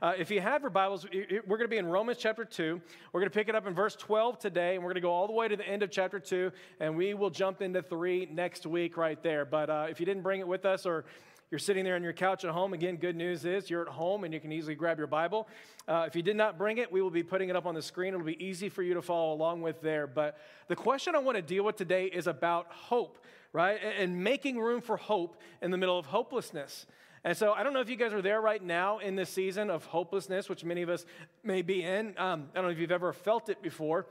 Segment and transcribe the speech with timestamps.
[0.00, 2.80] Uh, if you have your Bibles, we're going to be in Romans chapter 2.
[3.12, 5.10] We're going to pick it up in verse 12 today, and we're going to go
[5.10, 8.28] all the way to the end of chapter 2, and we will jump into 3
[8.30, 9.44] next week right there.
[9.44, 11.04] But uh, if you didn't bring it with us or
[11.50, 12.74] you're sitting there on your couch at home.
[12.74, 15.48] Again, good news is you're at home and you can easily grab your Bible.
[15.88, 17.80] Uh, if you did not bring it, we will be putting it up on the
[17.80, 18.12] screen.
[18.12, 20.06] It'll be easy for you to follow along with there.
[20.06, 20.38] But
[20.68, 23.18] the question I want to deal with today is about hope,
[23.54, 23.80] right?
[23.98, 26.86] And making room for hope in the middle of hopelessness.
[27.28, 29.68] And so I don't know if you guys are there right now in this season
[29.68, 31.04] of hopelessness, which many of us
[31.44, 32.14] may be in.
[32.16, 34.06] Um, I don't know if you've ever felt it before.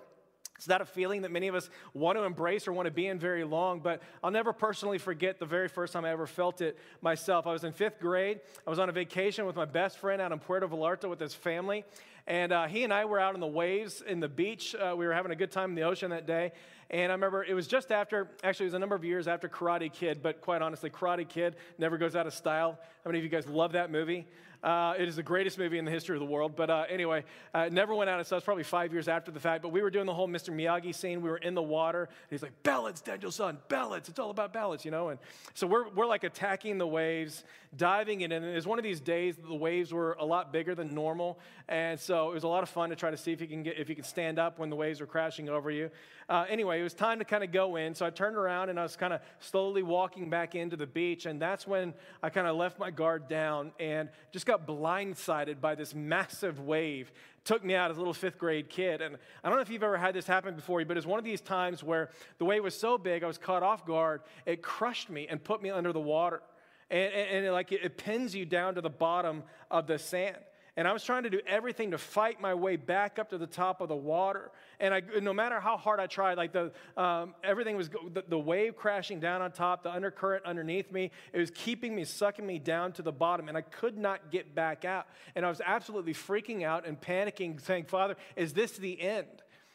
[0.57, 3.07] It's not a feeling that many of us want to embrace or want to be
[3.07, 6.61] in very long, but I'll never personally forget the very first time I ever felt
[6.61, 7.45] it myself.
[7.45, 8.39] I was in fifth grade.
[8.65, 11.35] I was on a vacation with my best friend out in Puerto Vallarta with his
[11.35, 11.85] family,
[12.25, 14.73] and uh, he and I were out on the waves in the beach.
[14.75, 16.51] Uh, we were having a good time in the ocean that day,
[16.89, 19.47] and I remember it was just after, actually, it was a number of years after
[19.47, 22.79] Karate Kid, but quite honestly, Karate Kid never goes out of style.
[23.03, 24.27] How many of you guys love that movie?
[24.63, 26.55] Uh, it is the greatest movie in the history of the world.
[26.55, 28.37] But uh, anyway, uh, never went out of style.
[28.37, 29.61] It's probably five years after the fact.
[29.61, 30.53] But we were doing the whole Mr.
[30.53, 31.21] Miyagi scene.
[31.21, 32.03] We were in the water.
[32.03, 34.09] And he's like, ballads, Daniel-san, ballads.
[34.09, 35.09] It's all about ballads, you know?
[35.09, 35.19] And
[35.53, 37.43] so we're, we're like attacking the waves,
[37.75, 38.31] diving in.
[38.31, 41.39] And it was one of these days the waves were a lot bigger than normal.
[41.69, 43.63] And so it was a lot of fun to try to see if you can,
[43.63, 45.91] get, if you can stand up when the waves were crashing over you.
[46.29, 47.95] Uh, anyway, it was time to kind of go in.
[47.95, 51.25] So I turned around and I was kind of slowly walking back into the beach.
[51.25, 55.75] And that's when I kind of left my guard down and just got blindsided by
[55.75, 57.13] this massive wave.
[57.45, 59.01] took me out as a little fifth grade kid.
[59.01, 61.23] And I don't know if you've ever had this happen before, but it's one of
[61.23, 64.21] these times where the wave was so big, I was caught off guard.
[64.45, 66.41] It crushed me and put me under the water.
[66.89, 69.97] And, and, and it, like it, it pins you down to the bottom of the
[69.97, 70.35] sand.
[70.77, 73.47] And I was trying to do everything to fight my way back up to the
[73.47, 74.51] top of the water.
[74.79, 78.37] And I, no matter how hard I tried, like the, um, everything was, the, the,
[78.37, 82.59] wave crashing down on top, the undercurrent underneath me, it was keeping me, sucking me
[82.59, 83.49] down to the bottom.
[83.49, 85.07] And I could not get back out.
[85.35, 89.25] And I was absolutely freaking out and panicking, saying, Father, is this the end?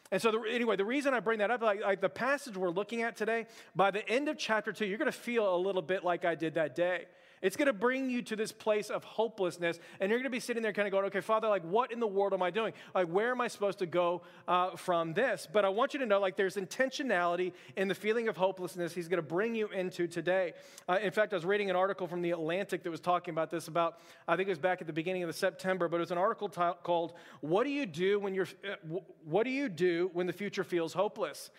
[0.09, 2.69] And so, the, anyway, the reason I bring that up, like, like, the passage we're
[2.69, 5.81] looking at today, by the end of chapter two, you're going to feel a little
[5.81, 7.05] bit like I did that day.
[7.43, 10.39] It's going to bring you to this place of hopelessness, and you're going to be
[10.39, 12.71] sitting there kind of going, okay, Father, like, what in the world am I doing?
[12.95, 15.45] Like, where am I supposed to go uh, from this?
[15.51, 19.09] But I want you to know, like, there's intentionality in the feeling of hopelessness He's
[19.09, 20.53] going to bring you into today.
[20.87, 23.51] Uh, in fact, I was reading an article from The Atlantic that was talking about
[23.51, 25.99] this about, I think it was back at the beginning of the September, but it
[25.99, 29.67] was an article t- called, What Do You Do When You're, uh, What Do You
[29.67, 31.49] Do When the Future Feels Hopeless?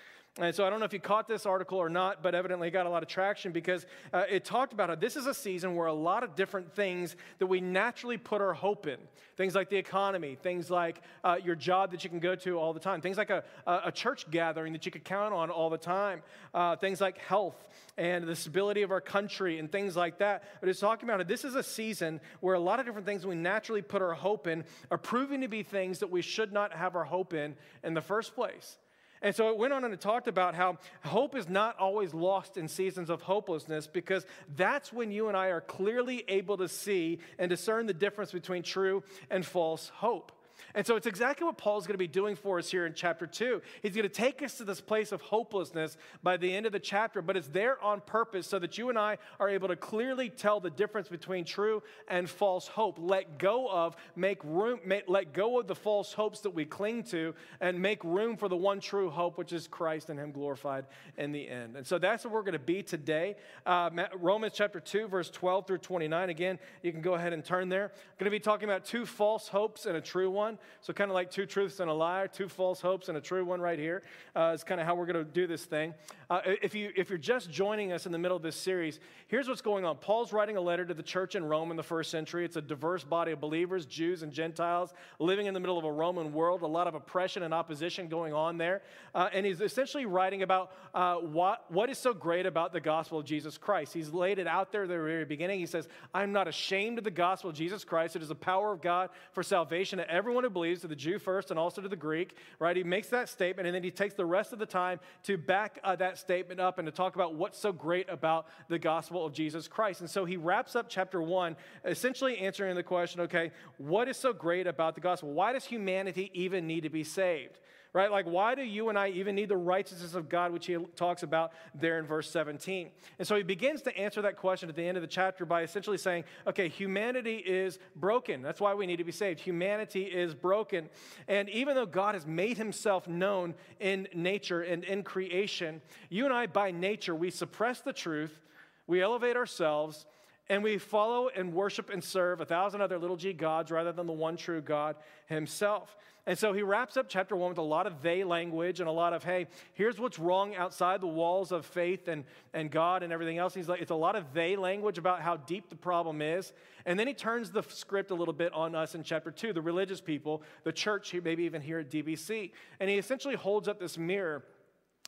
[0.40, 2.72] And so I don't know if you caught this article or not, but evidently it
[2.72, 5.76] got a lot of traction because uh, it talked about how this is a season
[5.76, 8.98] where a lot of different things that we naturally put our hope in
[9.36, 12.72] things like the economy, things like uh, your job that you can go to all
[12.72, 15.78] the time, things like a, a church gathering that you could count on all the
[15.78, 20.44] time, uh, things like health and the stability of our country and things like that.
[20.60, 21.28] But it's talking about it.
[21.28, 24.46] This is a season where a lot of different things we naturally put our hope
[24.46, 27.94] in are proving to be things that we should not have our hope in in
[27.94, 28.78] the first place.
[29.24, 32.58] And so it went on and it talked about how hope is not always lost
[32.58, 37.20] in seasons of hopelessness because that's when you and I are clearly able to see
[37.38, 40.30] and discern the difference between true and false hope.
[40.74, 43.26] And so it's exactly what Paul's going to be doing for us here in chapter
[43.26, 43.62] 2.
[43.82, 46.80] He's going to take us to this place of hopelessness by the end of the
[46.80, 50.30] chapter, but it's there on purpose so that you and I are able to clearly
[50.30, 52.96] tell the difference between true and false hope.
[52.98, 57.04] Let go of, make room, make, let go of the false hopes that we cling
[57.04, 60.86] to, and make room for the one true hope, which is Christ and Him glorified
[61.16, 61.76] in the end.
[61.76, 63.36] And so that's what we're going to be today.
[63.66, 66.30] Uh, Romans chapter 2, verse 12 through 29.
[66.30, 67.84] Again, you can go ahead and turn there.
[67.84, 70.53] I'm going to be talking about two false hopes and a true one.
[70.80, 73.44] So, kind of like two truths and a lie, two false hopes and a true
[73.44, 74.02] one right here.
[74.34, 75.94] Uh, is kind of how we're going to do this thing.
[76.30, 78.98] Uh, if, you, if you're just joining us in the middle of this series,
[79.28, 79.96] here's what's going on.
[79.96, 82.44] Paul's writing a letter to the church in Rome in the first century.
[82.44, 85.92] It's a diverse body of believers, Jews and Gentiles, living in the middle of a
[85.92, 88.82] Roman world, a lot of oppression and opposition going on there.
[89.14, 93.18] Uh, and he's essentially writing about uh, what, what is so great about the gospel
[93.18, 93.94] of Jesus Christ.
[93.94, 95.60] He's laid it out there at the very beginning.
[95.60, 98.16] He says, I'm not ashamed of the gospel of Jesus Christ.
[98.16, 101.20] It is the power of God for salvation to everyone who believes, to the Jew
[101.20, 102.76] first and also to the Greek, right?
[102.76, 105.78] He makes that statement and then he takes the rest of the time to back
[105.84, 109.32] uh, that statement up and to talk about what's so great about the gospel of
[109.32, 110.00] Jesus Christ.
[110.00, 114.32] And so he wraps up chapter one, essentially answering the question okay, what is so
[114.32, 115.32] great about the gospel?
[115.32, 117.60] Why does humanity even need to be saved?
[117.94, 118.10] Right?
[118.10, 121.22] Like, why do you and I even need the righteousness of God, which he talks
[121.22, 122.90] about there in verse 17?
[123.20, 125.62] And so he begins to answer that question at the end of the chapter by
[125.62, 128.42] essentially saying, okay, humanity is broken.
[128.42, 129.38] That's why we need to be saved.
[129.40, 130.90] Humanity is broken.
[131.28, 135.80] And even though God has made himself known in nature and in creation,
[136.10, 138.42] you and I, by nature, we suppress the truth,
[138.88, 140.04] we elevate ourselves,
[140.48, 144.06] and we follow and worship and serve a thousand other little g gods rather than
[144.06, 145.96] the one true God himself.
[146.26, 148.92] And so he wraps up chapter one with a lot of they language and a
[148.92, 152.24] lot of, hey, here's what's wrong outside the walls of faith and,
[152.54, 153.52] and God and everything else.
[153.52, 156.54] He's like, it's a lot of they language about how deep the problem is.
[156.86, 159.60] And then he turns the script a little bit on us in chapter two, the
[159.60, 162.52] religious people, the church, maybe even here at DBC.
[162.80, 164.44] And he essentially holds up this mirror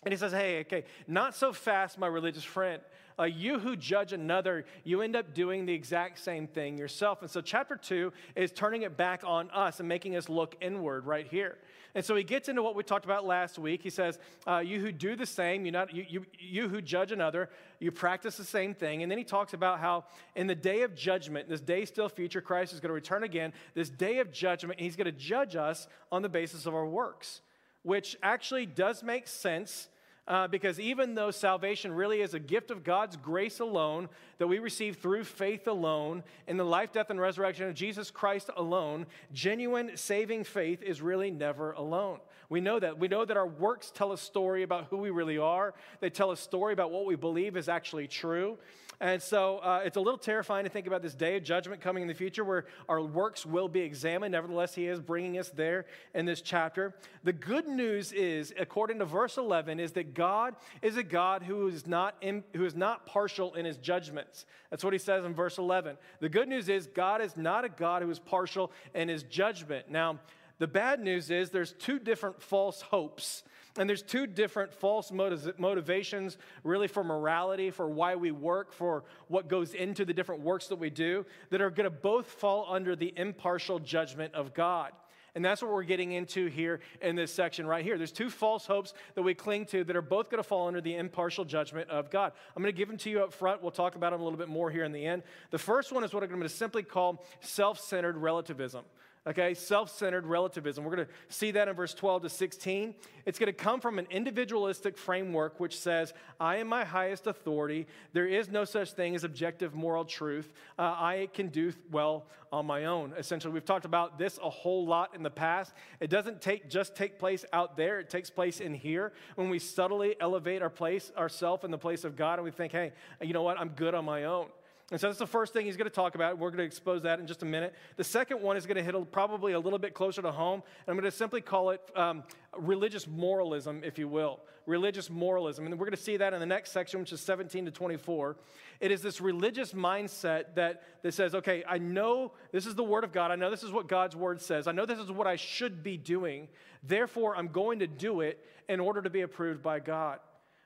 [0.03, 2.83] and he says, hey, okay, not so fast, my religious friend.
[3.19, 7.23] Uh, you who judge another, you end up doing the exact same thing yourself.
[7.23, 11.07] And so, chapter two is turning it back on us and making us look inward
[11.07, 11.57] right here.
[11.95, 13.83] And so, he gets into what we talked about last week.
[13.83, 17.11] He says, uh, You who do the same, you, not, you, you, you who judge
[17.11, 17.49] another,
[17.81, 19.03] you practice the same thing.
[19.03, 20.05] And then he talks about how
[20.35, 23.55] in the day of judgment, this day still future, Christ is going to return again.
[23.73, 27.41] This day of judgment, he's going to judge us on the basis of our works,
[27.83, 29.89] which actually does make sense
[30.29, 34.09] uh, because even though salvation really is a gift of God's grace alone,
[34.39, 38.51] that we receive through faith alone, in the life, death, and resurrection of Jesus Christ
[38.57, 42.19] alone, genuine saving faith is really never alone.
[42.49, 42.99] We know that.
[42.99, 46.33] We know that our works tell a story about who we really are, they tell
[46.33, 48.59] a story about what we believe is actually true.
[49.01, 52.03] And so uh, it's a little terrifying to think about this day of judgment coming
[52.03, 54.33] in the future where our works will be examined.
[54.33, 55.85] Nevertheless, he is bringing us there
[56.15, 56.95] in this chapter.
[57.23, 61.69] The good news is, according to verse 11, is that God is a God who
[61.69, 64.47] is not, in, who is not partial in his judgments.
[64.71, 65.99] That's what he says in verse 11.
[66.21, 69.91] The good news is God is not a God who is partial in his judgment.
[69.91, 70.21] Now,
[70.59, 73.43] the bad news is there's two different false hopes
[73.79, 79.49] and there's two different false motivations, really, for morality, for why we work, for what
[79.49, 82.97] goes into the different works that we do, that are going to both fall under
[82.97, 84.93] the impartial judgment of God.
[85.37, 87.99] And that's what we're getting into here in this section right here.
[87.99, 90.81] There's two false hopes that we cling to that are both going to fall under
[90.81, 92.33] the impartial judgment of God.
[92.57, 93.61] I'm going to give them to you up front.
[93.61, 95.25] We'll talk about them a little bit more here in the end.
[95.51, 98.87] The first one is what I'm going to simply call self centered relativism
[99.27, 99.55] okay?
[99.55, 100.85] Self centered relativism.
[100.85, 102.95] We're going to see that in verse 12 to 16.
[103.25, 107.87] It's going to come from an individualistic framework which says, I am my highest authority.
[108.13, 110.53] There is no such thing as objective moral truth.
[110.79, 113.13] Uh, I can do well on my own.
[113.19, 115.73] Essentially, we've talked about this a whole lot in the past.
[116.01, 119.59] It doesn't take, just take place out there, it takes place in here when we
[119.59, 123.33] subtly elevate our place, ourselves in the place of God, and we think, hey, you
[123.33, 123.59] know what?
[123.59, 124.47] I'm good on my own.
[124.93, 126.39] And so that's the first thing he's going to talk about.
[126.39, 127.75] We're going to expose that in just a minute.
[127.97, 130.63] The second one is going to hit probably a little bit closer to home.
[130.87, 132.23] And I'm going to simply call it um,
[132.57, 134.39] religious moralism, if you will.
[134.65, 135.67] Religious moralism.
[135.67, 138.37] And we're going to see that in the next section, which is 17 to 24.
[138.79, 143.03] It is this religious mindset that, that says, okay, I know this is the word
[143.03, 143.33] of God.
[143.33, 144.69] I know this is what God's word says.
[144.69, 146.47] I know this is what I should be doing.
[146.85, 150.21] Therefore, I'm going to do it in order to be approved by God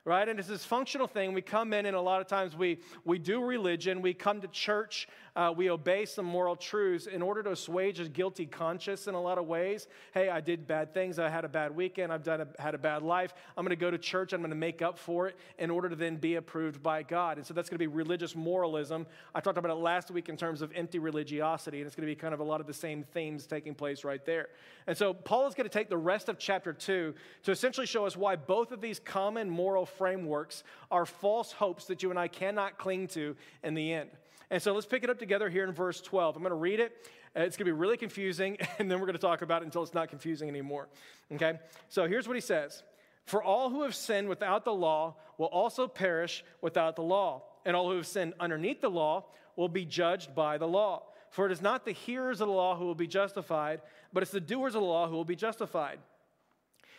[0.05, 0.27] right?
[0.27, 1.33] And it's this functional thing.
[1.33, 4.47] We come in, and a lot of times we, we do religion, we come to
[4.47, 9.15] church, uh, we obey some moral truths in order to assuage a guilty conscience in
[9.15, 9.87] a lot of ways.
[10.13, 12.77] Hey, I did bad things, I had a bad weekend, I've done a, had a
[12.77, 13.33] bad life.
[13.55, 15.87] I'm going to go to church, I'm going to make up for it in order
[15.89, 17.37] to then be approved by God.
[17.37, 19.07] And so that's going to be religious moralism.
[19.33, 22.11] I talked about it last week in terms of empty religiosity, and it's going to
[22.11, 24.49] be kind of a lot of the same themes taking place right there.
[24.87, 27.13] And so Paul is going to take the rest of chapter 2
[27.43, 32.03] to essentially show us why both of these common moral frameworks are false hopes that
[32.03, 34.09] you and I cannot cling to in the end.
[34.51, 36.35] And so let's pick it up together here in verse 12.
[36.35, 37.09] I'm going to read it.
[37.35, 39.65] Uh, it's going to be really confusing, and then we're going to talk about it
[39.65, 40.89] until it's not confusing anymore.
[41.31, 41.57] Okay?
[41.87, 42.83] So here's what he says
[43.25, 47.77] For all who have sinned without the law will also perish without the law, and
[47.77, 51.03] all who have sinned underneath the law will be judged by the law.
[51.29, 53.81] For it is not the hearers of the law who will be justified,
[54.11, 55.99] but it's the doers of the law who will be justified.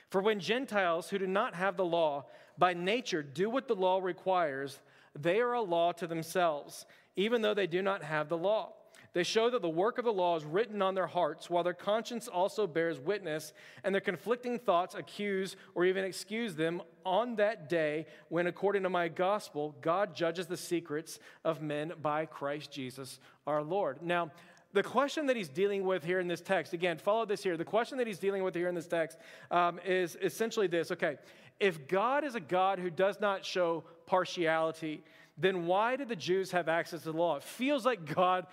[0.09, 2.25] For when Gentiles who do not have the law
[2.56, 4.78] by nature do what the law requires,
[5.18, 8.73] they are a law to themselves, even though they do not have the law.
[9.14, 11.75] They show that the work of the law is written on their hearts, while their
[11.75, 13.52] conscience also bears witness,
[13.85, 18.88] and their conflicting thoughts accuse or even excuse them on that day when, according to
[18.88, 24.00] my gospel, God judges the secrets of men by Christ Jesus our Lord.
[24.00, 24.31] Now,
[24.73, 27.59] the question that he's dealing with here in this text, again, follow this here.
[27.59, 29.19] The question that he's dealing with here in this text
[29.50, 31.19] um, is essentially this okay,
[31.61, 35.04] if God is a God who does not show partiality,
[35.38, 37.36] then why did the Jews have access to the law?
[37.36, 38.46] It feels like God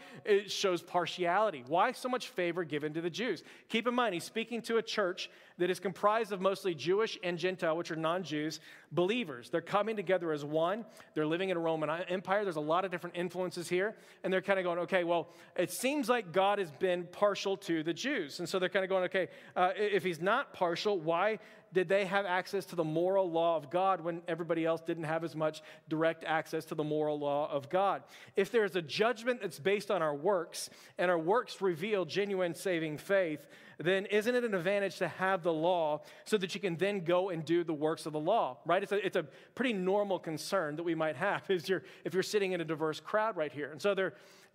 [0.48, 1.64] shows partiality.
[1.68, 3.44] Why so much favor given to the Jews?
[3.68, 5.30] Keep in mind, he's speaking to a church
[5.60, 8.60] that is comprised of mostly Jewish and Gentile, which are non Jews,
[8.92, 9.50] believers.
[9.50, 10.86] They're coming together as one.
[11.14, 12.44] They're living in a Roman Empire.
[12.44, 13.96] There's a lot of different influences here.
[14.24, 17.84] And they're kind of going, okay, well, it seems like God has been partial to
[17.84, 18.40] the Jews.
[18.40, 21.40] And so they're kind of going, okay, uh, if he's not partial, why
[21.74, 25.24] did they have access to the moral law of God when everybody else didn't have
[25.24, 28.04] as much direct access to the moral law of God?
[28.36, 32.98] If there's a judgment that's based on our works and our works reveal genuine saving
[32.98, 33.46] faith,
[33.80, 37.30] then isn't it an advantage to have the law so that you can then go
[37.30, 38.84] and do the works of the law, right?
[38.84, 39.24] It's a, it's a
[39.56, 43.00] pretty normal concern that we might have if you're, if you're sitting in a diverse
[43.00, 43.72] crowd right here.
[43.72, 44.14] And so they're,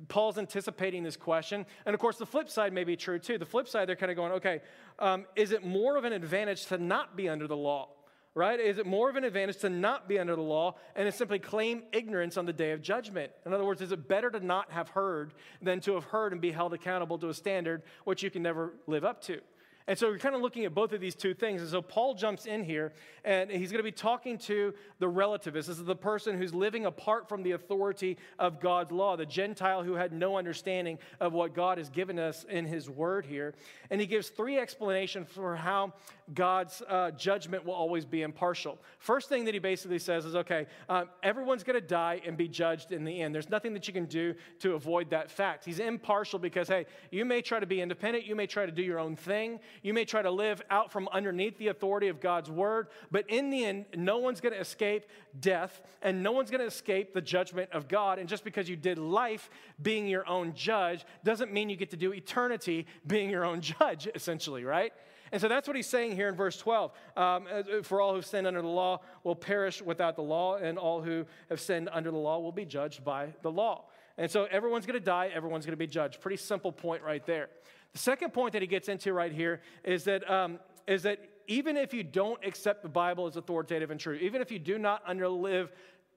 [0.08, 1.64] Paul's anticipating this question.
[1.86, 3.38] And of course, the flip side may be true too.
[3.38, 4.60] The flip side, they're kind of going, okay,
[4.98, 7.93] um, is it more of an advantage to not be under the law?
[8.34, 8.58] Right?
[8.58, 11.38] Is it more of an advantage to not be under the law and to simply
[11.38, 13.32] claim ignorance on the day of judgment?
[13.46, 16.40] In other words, is it better to not have heard than to have heard and
[16.40, 19.40] be held accountable to a standard which you can never live up to?
[19.86, 21.60] And so we're kind of looking at both of these two things.
[21.60, 25.52] And so Paul jumps in here and he's going to be talking to the relativist.
[25.52, 29.82] This is the person who's living apart from the authority of God's law, the Gentile
[29.82, 33.54] who had no understanding of what God has given us in his word here.
[33.90, 35.92] And he gives three explanations for how
[36.32, 38.78] God's uh, judgment will always be impartial.
[38.98, 42.48] First thing that he basically says is okay, um, everyone's going to die and be
[42.48, 43.34] judged in the end.
[43.34, 45.66] There's nothing that you can do to avoid that fact.
[45.66, 48.82] He's impartial because, hey, you may try to be independent, you may try to do
[48.82, 49.60] your own thing.
[49.82, 53.50] You may try to live out from underneath the authority of God's word, but in
[53.50, 55.06] the end, no one's going to escape
[55.40, 58.18] death and no one's going to escape the judgment of God.
[58.18, 59.50] And just because you did life
[59.80, 64.08] being your own judge doesn't mean you get to do eternity being your own judge,
[64.14, 64.92] essentially, right?
[65.32, 66.92] And so that's what he's saying here in verse 12.
[67.16, 70.78] Um, uh, for all who've sinned under the law will perish without the law, and
[70.78, 73.86] all who have sinned under the law will be judged by the law.
[74.16, 76.20] And so everyone's going to die, everyone's going to be judged.
[76.20, 77.48] Pretty simple point right there.
[77.94, 81.76] The second point that he gets into right here is that, um, is that even
[81.76, 85.06] if you don't accept the Bible as authoritative and true, even if you do not
[85.06, 85.70] underlive,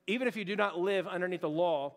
[0.08, 1.94] even if you do not live underneath the law,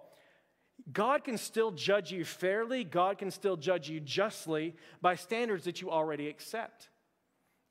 [0.92, 2.84] God can still judge you fairly.
[2.84, 6.88] God can still judge you justly by standards that you already accept.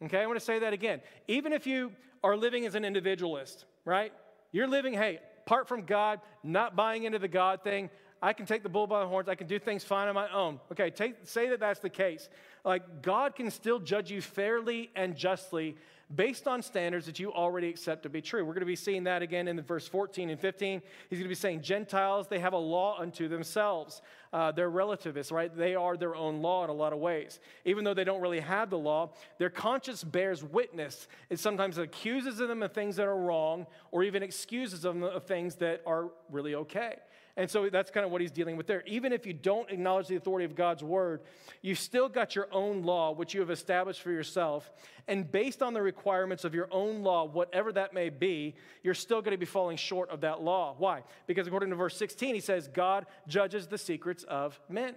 [0.03, 1.01] Okay, I want to say that again.
[1.27, 1.91] Even if you
[2.23, 4.13] are living as an individualist, right?
[4.51, 7.89] You're living, hey, apart from God, not buying into the God thing.
[8.21, 9.29] I can take the bull by the horns.
[9.29, 10.59] I can do things fine on my own.
[10.71, 12.29] Okay, take, say that that's the case.
[12.65, 15.75] Like, God can still judge you fairly and justly
[16.13, 18.43] based on standards that you already accept to be true.
[18.43, 20.81] We're going to be seeing that again in the verse 14 and 15.
[21.09, 24.01] He's going to be saying, Gentiles, they have a law unto themselves.
[24.33, 25.55] Uh, they're relativists, right?
[25.55, 27.39] They are their own law in a lot of ways.
[27.63, 31.07] Even though they don't really have the law, their conscience bears witness.
[31.29, 35.55] It sometimes accuses them of things that are wrong or even excuses them of things
[35.55, 36.95] that are really okay.
[37.39, 38.83] And so that's kind of what he's dealing with there.
[38.85, 41.21] Even if you don't acknowledge the authority of God's word,
[41.61, 44.69] you've still got your own law, which you have established for yourself.
[45.07, 49.21] And based on the requirements of your own law, whatever that may be, you're still
[49.21, 50.75] going to be falling short of that law.
[50.77, 51.03] Why?
[51.27, 54.95] Because according to verse 16, he says, God judges the secrets of men.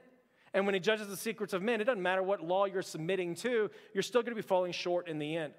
[0.52, 3.37] And when he judges the secrets of men, it doesn't matter what law you're submitting
[3.37, 5.52] to, you're still going to be falling short in the end.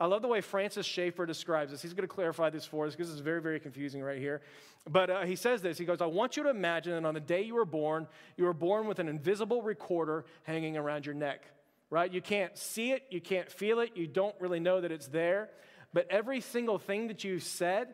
[0.00, 1.82] I love the way Francis Schaeffer describes this.
[1.82, 4.40] He's going to clarify this for us because it's very, very confusing right here.
[4.88, 7.20] But uh, he says this He goes, I want you to imagine that on the
[7.20, 8.06] day you were born,
[8.38, 11.44] you were born with an invisible recorder hanging around your neck,
[11.90, 12.10] right?
[12.10, 15.50] You can't see it, you can't feel it, you don't really know that it's there.
[15.92, 17.88] But every single thing that you've said,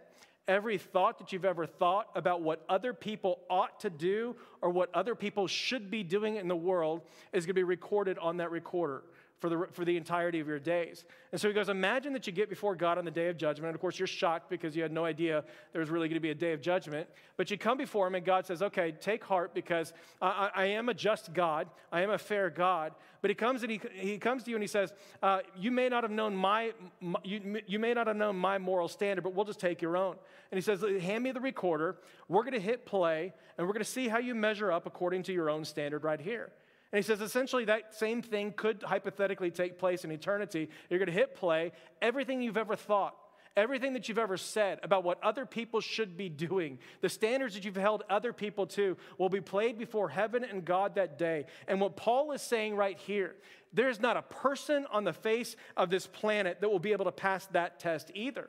[0.47, 4.95] every thought that you've ever thought about what other people ought to do or what
[4.95, 8.51] other people should be doing in the world is going to be recorded on that
[8.51, 9.03] recorder
[9.39, 11.05] for the, for the entirety of your days.
[11.31, 13.69] And so he goes, Imagine that you get before God on the day of judgment.
[13.69, 16.21] And of course, you're shocked because you had no idea there was really going to
[16.21, 17.07] be a day of judgment.
[17.37, 20.89] But you come before him, and God says, Okay, take heart because I, I am
[20.89, 21.69] a just God.
[21.93, 22.93] I am a fair God.
[23.21, 25.89] But he comes and he, he comes to you and he says, uh, You may
[25.89, 29.35] not have known my, my you, you may not have known my moral standard, but
[29.35, 30.17] we'll just take your own.
[30.51, 31.97] And he says, Hand me the recorder.
[32.29, 35.25] We're going to hit play, and we're going to see how you measure up according
[35.25, 36.53] to your own standard right here.
[36.93, 40.69] And he says essentially that same thing could hypothetically take place in eternity.
[40.89, 41.73] You're going to hit play.
[42.01, 43.17] Everything you've ever thought,
[43.57, 47.65] everything that you've ever said about what other people should be doing, the standards that
[47.65, 51.47] you've held other people to, will be played before heaven and God that day.
[51.67, 53.35] And what Paul is saying right here,
[53.73, 57.13] there's not a person on the face of this planet that will be able to
[57.13, 58.49] pass that test either.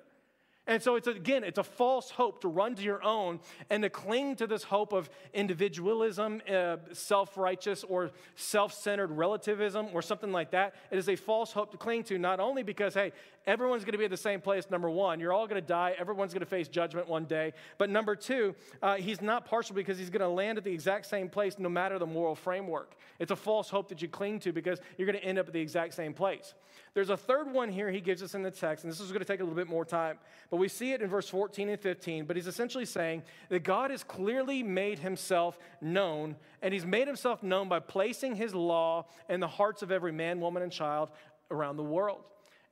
[0.67, 3.89] And so it's again, it's a false hope to run to your own and to
[3.89, 10.33] cling to this hope of individualism, uh, self righteous, or self centered relativism, or something
[10.33, 10.75] like that.
[10.91, 13.13] It is a false hope to cling to, not only because, hey,
[13.47, 15.95] everyone's going to be at the same place, number one, you're all going to die,
[15.97, 17.53] everyone's going to face judgment one day.
[17.77, 21.05] But number two, uh, he's not partial because he's going to land at the exact
[21.07, 22.95] same place no matter the moral framework.
[23.17, 25.53] It's a false hope that you cling to because you're going to end up at
[25.53, 26.53] the exact same place.
[26.93, 29.19] There's a third one here he gives us in the text, and this is going
[29.19, 30.17] to take a little bit more time.
[30.49, 32.25] But we see it in verse 14 and 15.
[32.25, 37.43] But he's essentially saying that God has clearly made himself known, and he's made himself
[37.43, 41.09] known by placing his law in the hearts of every man, woman, and child
[41.51, 42.23] around the world.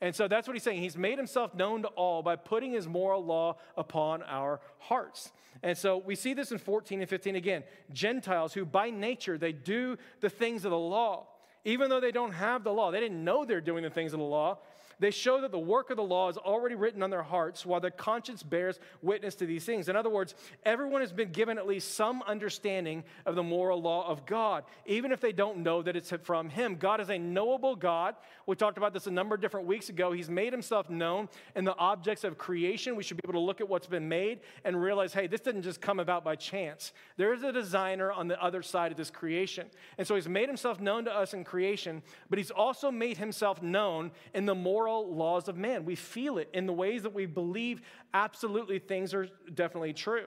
[0.06, 0.82] And so that's what he's saying.
[0.82, 5.32] He's made himself known to all by putting his moral law upon our hearts.
[5.64, 7.64] And so we see this in 14 and 15 again.
[7.92, 11.26] Gentiles who by nature they do the things of the law,
[11.64, 12.92] even though they don't have the law.
[12.92, 14.60] They didn't know they're doing the things of the law.
[15.00, 17.80] They show that the work of the law is already written on their hearts while
[17.80, 19.90] their conscience bears witness to these things.
[19.90, 24.08] In other words, everyone has been given at least some understanding of the moral law
[24.08, 26.76] of God, even if they don't know that it's from Him.
[26.76, 28.16] God is a knowable God.
[28.46, 30.12] We talked about this a number of different weeks ago.
[30.12, 32.96] He's made Himself known in the objects of creation.
[32.96, 35.64] We should be able to look at what's been made and realize, hey, this didn't
[35.64, 36.94] just come about by chance.
[37.18, 39.68] There is a designer on the other side of this creation.
[39.98, 43.62] And so He's made Himself known to us in creation, but He's also made Himself
[43.62, 45.84] known in the moral moral laws of man.
[45.84, 47.82] We feel it in the ways that we believe
[48.14, 50.26] absolutely things are definitely true.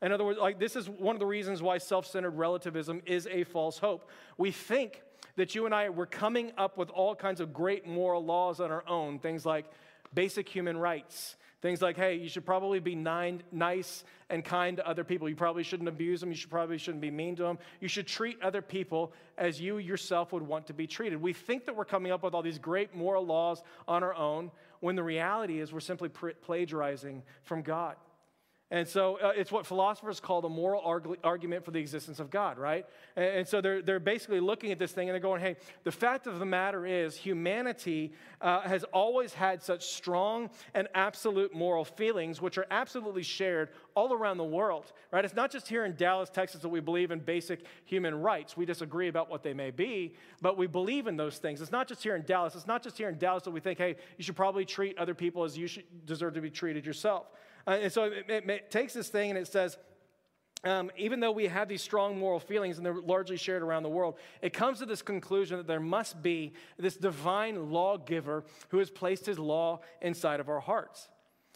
[0.00, 3.44] In other words, like this is one of the reasons why self-centered relativism is a
[3.44, 4.08] false hope.
[4.38, 5.02] We think
[5.36, 8.70] that you and I were coming up with all kinds of great moral laws on
[8.70, 9.66] our own, things like
[10.14, 15.02] basic human rights, Things like, hey, you should probably be nice and kind to other
[15.02, 15.28] people.
[15.28, 16.30] You probably shouldn't abuse them.
[16.30, 17.58] You should probably shouldn't be mean to them.
[17.80, 21.20] You should treat other people as you yourself would want to be treated.
[21.20, 24.52] We think that we're coming up with all these great moral laws on our own
[24.80, 27.96] when the reality is we're simply plagiarizing from God.
[28.70, 32.28] And so uh, it's what philosophers call the moral arg- argument for the existence of
[32.28, 32.84] God, right?
[33.16, 35.92] And, and, so they're, they're basically looking at this thing and they're going, hey, the
[35.92, 41.82] fact of the matter is humanity uh, has always had such strong and absolute moral
[41.82, 45.24] feelings, which are absolutely shared all around the world, right?
[45.24, 48.54] It's not just here in Dallas, Texas, that we believe in basic human rights.
[48.54, 51.62] We disagree about what they may be, but we believe in those things.
[51.62, 52.54] It's not just here in Dallas.
[52.54, 55.14] It's not just here in Dallas that we think, hey, you should probably treat other
[55.14, 55.70] people as you
[56.04, 57.28] deserve to be treated yourself.
[57.68, 59.76] Uh, and so it, it, it, takes this thing and it says,
[60.64, 63.90] um, even though we have these strong moral feelings and they're largely shared around the
[63.90, 68.90] world, it comes to this conclusion that there must be this divine lawgiver who has
[68.90, 71.08] placed his law inside of our hearts.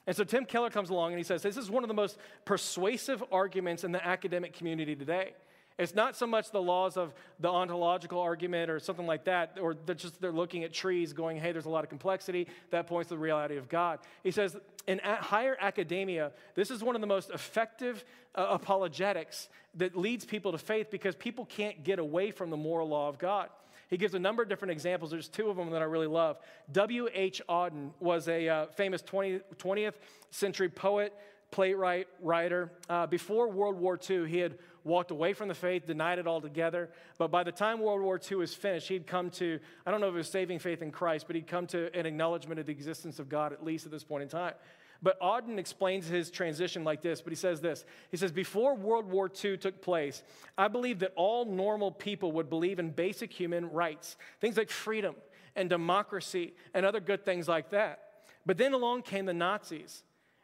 [0.07, 2.19] And so Tim Keller comes along and he says, This is one of the most
[2.45, 5.33] persuasive arguments in the academic community today.
[5.79, 9.75] It's not so much the laws of the ontological argument or something like that, or
[9.75, 12.49] they're just they're looking at trees going, hey, there's a lot of complexity.
[12.71, 13.99] That points to the reality of God.
[14.23, 19.97] He says, in higher academia, this is one of the most effective uh, apologetics that
[19.97, 23.49] leads people to faith because people can't get away from the moral law of God.
[23.93, 25.11] He gives a number of different examples.
[25.11, 26.39] There's two of them that I really love.
[26.73, 27.43] W.H.
[27.47, 29.95] Auden was a uh, famous 20, 20th
[30.31, 31.13] century poet,
[31.53, 32.73] playwright, writer.
[32.89, 36.91] Uh, before World War II, he had walked away from the faith, denied it altogether.
[37.19, 40.09] But by the time World War II was finished, he'd come to, I don't know
[40.09, 42.73] if it was saving faith in Christ, but he'd come to an acknowledgement of the
[42.73, 44.55] existence of God, at least at this point in time.
[45.03, 47.85] But Auden explains his transition like this, but he says this.
[48.11, 50.23] He says, Before World War II took place,
[50.57, 55.17] I believe that all normal people would believe in basic human rights, things like freedom
[55.57, 58.01] and democracy and other good things like that.
[58.47, 60.03] But then along came the Nazis,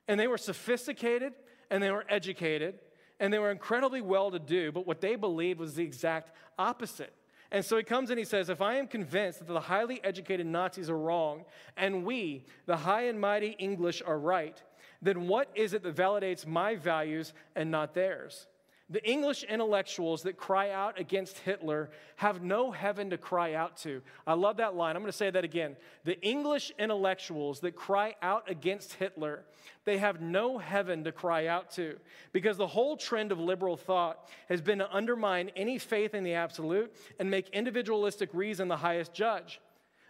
[0.08, 1.34] and they were sophisticated
[1.70, 2.80] and they were educated
[3.20, 7.12] and they were incredibly well to do, but what they believed was the exact opposite.
[7.50, 10.46] And so he comes and he says, If I am convinced that the highly educated
[10.46, 11.44] Nazis are wrong
[11.76, 14.62] and we, the high and mighty English, are right,
[15.00, 18.46] then what is it that validates my values and not theirs?
[18.90, 24.00] The English intellectuals that cry out against Hitler have no heaven to cry out to.
[24.26, 24.96] I love that line.
[24.96, 25.76] I'm going to say that again.
[26.04, 29.44] The English intellectuals that cry out against Hitler,
[29.84, 31.98] they have no heaven to cry out to
[32.32, 36.32] because the whole trend of liberal thought has been to undermine any faith in the
[36.32, 39.60] absolute and make individualistic reason the highest judge.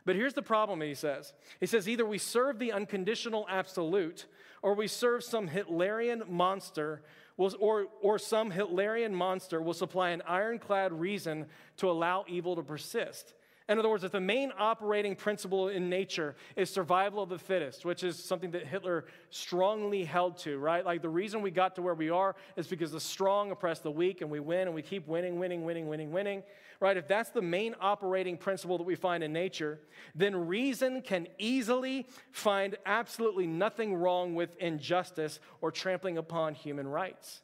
[0.05, 1.35] But here's the problem, he says.
[1.59, 4.27] He says either we serve the unconditional absolute
[4.63, 7.03] or we serve some Hitlerian monster
[7.39, 11.47] will, or, or some Hitlerian monster will supply an ironclad reason
[11.79, 13.33] to allow evil to persist.
[13.69, 17.85] In other words, if the main operating principle in nature is survival of the fittest,
[17.85, 20.87] which is something that Hitler strongly held to, right?
[20.87, 23.91] Like the reason we got to where we are is because the strong oppress the
[23.91, 26.43] weak and we win and we keep winning, winning, winning, winning, winning,
[26.81, 26.97] right?
[26.97, 29.81] If that's the main operating principle that we find in nature,
[30.15, 37.43] then reason can easily find absolutely nothing wrong with injustice or trampling upon human rights.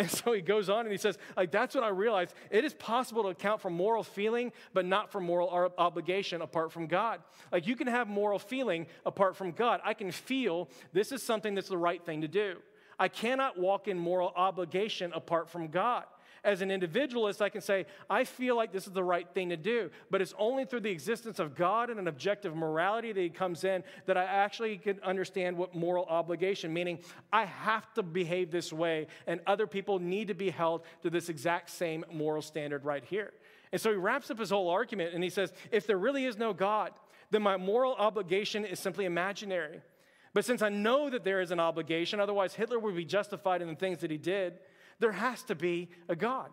[0.00, 2.72] And so he goes on and he says, like, that's when I realized it is
[2.72, 7.20] possible to account for moral feeling, but not for moral obligation apart from God.
[7.52, 9.82] Like, you can have moral feeling apart from God.
[9.84, 12.56] I can feel this is something that's the right thing to do.
[12.98, 16.04] I cannot walk in moral obligation apart from God.
[16.42, 19.56] As an individualist, I can say, I feel like this is the right thing to
[19.56, 19.90] do.
[20.10, 23.64] But it's only through the existence of God and an objective morality that He comes
[23.64, 27.00] in that I actually can understand what moral obligation, meaning
[27.32, 31.28] I have to behave this way, and other people need to be held to this
[31.28, 33.32] exact same moral standard right here.
[33.72, 36.36] And so he wraps up his whole argument and he says, if there really is
[36.36, 36.92] no God,
[37.30, 39.80] then my moral obligation is simply imaginary.
[40.32, 43.68] But since I know that there is an obligation, otherwise Hitler would be justified in
[43.68, 44.58] the things that he did,
[45.00, 46.50] there has to be a God.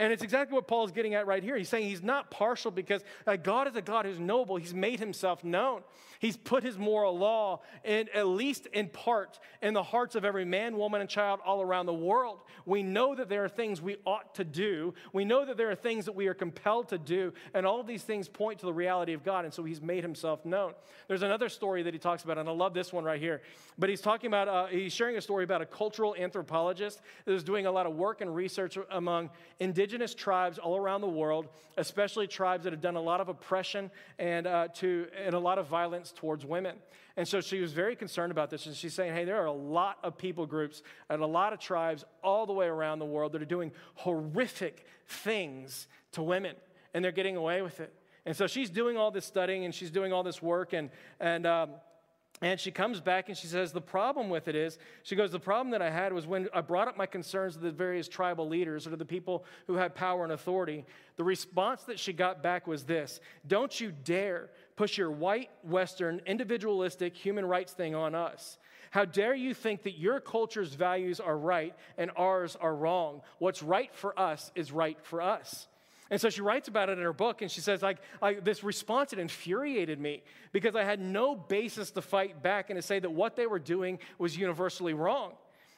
[0.00, 1.58] And it's exactly what Paul is getting at right here.
[1.58, 3.04] He's saying he's not partial because
[3.42, 4.56] God is a God who's noble.
[4.56, 5.82] He's made himself known.
[6.18, 10.44] He's put his moral law, in, at least in part, in the hearts of every
[10.46, 12.40] man, woman, and child all around the world.
[12.64, 14.94] We know that there are things we ought to do.
[15.12, 17.34] We know that there are things that we are compelled to do.
[17.52, 19.44] And all of these things point to the reality of God.
[19.44, 20.72] And so he's made himself known.
[21.08, 23.42] There's another story that he talks about, and I love this one right here.
[23.78, 27.44] But he's talking about, uh, he's sharing a story about a cultural anthropologist that was
[27.44, 32.26] doing a lot of work and research among indigenous tribes all around the world, especially
[32.26, 35.66] tribes that have done a lot of oppression and, uh, to, and a lot of
[35.66, 36.76] violence towards women.
[37.16, 38.66] And so she was very concerned about this.
[38.66, 41.58] And she's saying, hey, there are a lot of people groups and a lot of
[41.58, 46.56] tribes all the way around the world that are doing horrific things to women,
[46.94, 47.92] and they're getting away with it.
[48.26, 50.72] And so she's doing all this studying and she's doing all this work.
[50.72, 51.70] And, and um,
[52.42, 55.38] and she comes back and she says, The problem with it is, she goes, The
[55.38, 58.48] problem that I had was when I brought up my concerns to the various tribal
[58.48, 62.42] leaders or to the people who had power and authority, the response that she got
[62.42, 68.14] back was this Don't you dare push your white, Western, individualistic human rights thing on
[68.14, 68.56] us.
[68.90, 73.20] How dare you think that your culture's values are right and ours are wrong?
[73.38, 75.68] What's right for us is right for us.
[76.10, 77.98] And so she writes about it in her book, and she says, like,
[78.42, 82.82] this response, it infuriated me because I had no basis to fight back and to
[82.82, 85.34] say that what they were doing was universally wrong.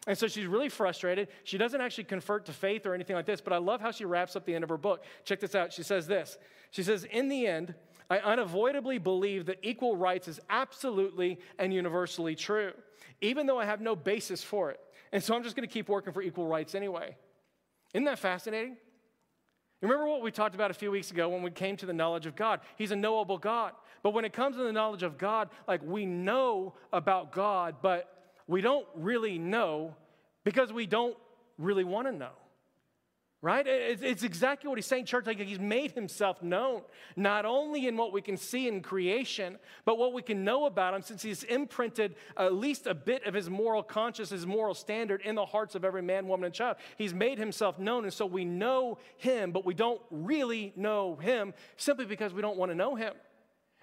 [0.07, 1.29] And so she's really frustrated.
[1.45, 4.05] She doesn't actually convert to faith or anything like this, but I love how she
[4.05, 5.05] wraps up the end of her book.
[5.25, 5.73] Check this out.
[5.73, 6.39] She says this
[6.71, 7.75] She says, In the end,
[8.11, 12.73] I unavoidably believe that equal rights is absolutely and universally true,
[13.21, 14.81] even though I have no basis for it.
[15.13, 17.17] And so I'm just going to keep working for equal rights anyway.
[17.95, 18.79] Isn't that fascinating?
[19.83, 22.27] Remember what we talked about a few weeks ago when we came to the knowledge
[22.27, 22.61] of God?
[22.77, 23.73] He's a knowable God.
[24.03, 28.33] But when it comes to the knowledge of God, like we know about God, but
[28.47, 29.95] we don't really know
[30.45, 31.17] because we don't
[31.59, 32.31] really want to know.
[33.45, 33.67] Right?
[33.67, 35.27] It's, exactly what he's saying, church.
[35.27, 36.83] Like he's made himself known,
[37.17, 40.95] not only in what we can see in creation, but what we can know about
[40.95, 45.23] him, since he's imprinted at least a bit of his moral conscience, his moral standard
[45.23, 46.77] in the hearts of every man, woman, and child.
[46.97, 51.53] He's made himself known, and so we know him, but we don't really know him
[51.77, 53.15] simply because we don't want to know him.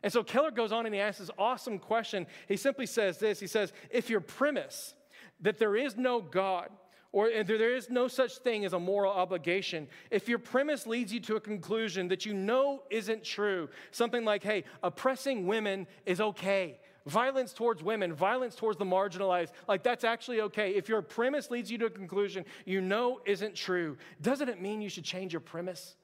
[0.04, 2.28] And so Keller goes on and he asks this awesome question.
[2.48, 4.94] He simply says this He says, If your premise
[5.42, 6.70] that there is no God,
[7.12, 9.88] or there is no such thing as a moral obligation.
[10.12, 14.44] If your premise leads you to a conclusion that you know isn't true, something like,
[14.44, 20.42] hey, oppressing women is okay, violence towards women, violence towards the marginalized, like that's actually
[20.42, 20.76] okay.
[20.76, 24.82] If your premise leads you to a conclusion you know isn't true, doesn't it mean
[24.82, 25.96] you should change your premise?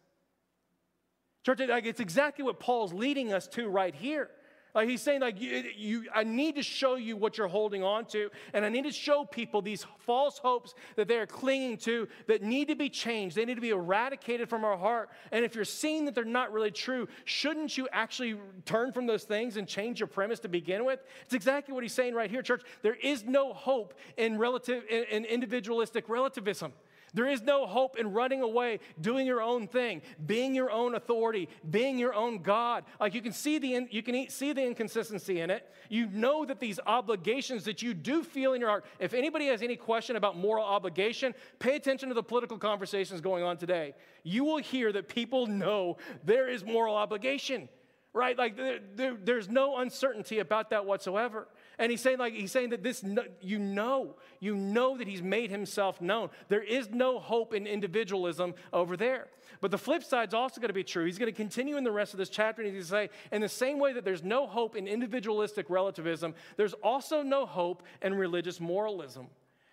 [1.46, 4.32] Church, it's exactly what Paul's leading us to right here.
[4.76, 8.04] Like he's saying, like, you, you, I need to show you what you're holding on
[8.08, 12.10] to, and I need to show people these false hopes that they are clinging to
[12.28, 13.38] that need to be changed.
[13.38, 15.10] They need to be eradicated from our heart.
[15.32, 18.36] And if you're seeing that they're not really true, shouldn't you actually
[18.66, 21.00] turn from those things and change your premise to begin with?
[21.24, 22.64] It's exactly what he's saying right here, church.
[22.82, 26.74] There is no hope in relative in, in individualistic relativism.
[27.16, 31.48] There is no hope in running away, doing your own thing, being your own authority,
[31.70, 32.84] being your own God.
[33.00, 35.68] Like you can see the you can see the inconsistency in it.
[35.88, 38.86] You know that these obligations that you do feel in your heart.
[39.00, 43.44] If anybody has any question about moral obligation, pay attention to the political conversations going
[43.44, 43.96] on today.
[44.24, 47.70] You will hear that people know there is moral obligation
[48.16, 48.38] right?
[48.38, 51.50] Like there, there, there's no uncertainty about that whatsoever.
[51.78, 53.04] And he's saying, like, he's saying that this,
[53.42, 56.30] you know, you know that he's made himself known.
[56.48, 59.28] There is no hope in individualism over there.
[59.60, 61.06] But the flip side's also going to be true.
[61.06, 63.36] He's going to continue in the rest of this chapter and he's going to say,
[63.36, 67.84] in the same way that there's no hope in individualistic relativism, there's also no hope
[68.02, 69.28] in religious moralism.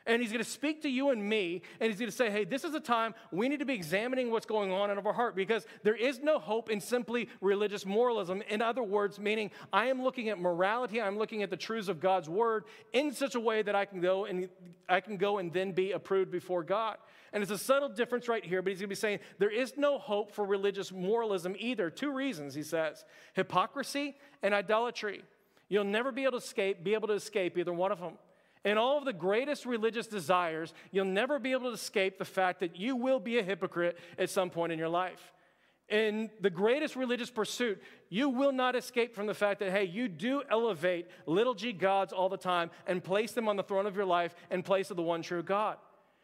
[0.07, 2.45] And he's going to speak to you and me, and he's going to say, hey,
[2.45, 5.37] this is a time we need to be examining what's going on in our heart
[5.37, 8.43] because there is no hope in simply religious moralism.
[8.49, 12.01] In other words, meaning I am looking at morality, I'm looking at the truths of
[12.01, 14.49] God's word in such a way that I can go and
[14.89, 16.97] I can go and then be approved before God.
[17.33, 19.75] And it's a subtle difference right here, but he's going to be saying there is
[19.77, 21.89] no hope for religious moralism either.
[21.89, 25.23] Two reasons, he says hypocrisy and idolatry.
[25.69, 28.19] You'll never be able to escape, be able to escape either one of them.
[28.65, 32.61] In all of the greatest religious desires, you'll never be able to escape the fact
[32.61, 35.33] that you will be a hypocrite at some point in your life.
[35.89, 40.09] In the greatest religious pursuit, you will not escape from the fact that, hey, you
[40.09, 43.97] do elevate little g gods all the time and place them on the throne of
[43.97, 45.77] your life in place of the one true God.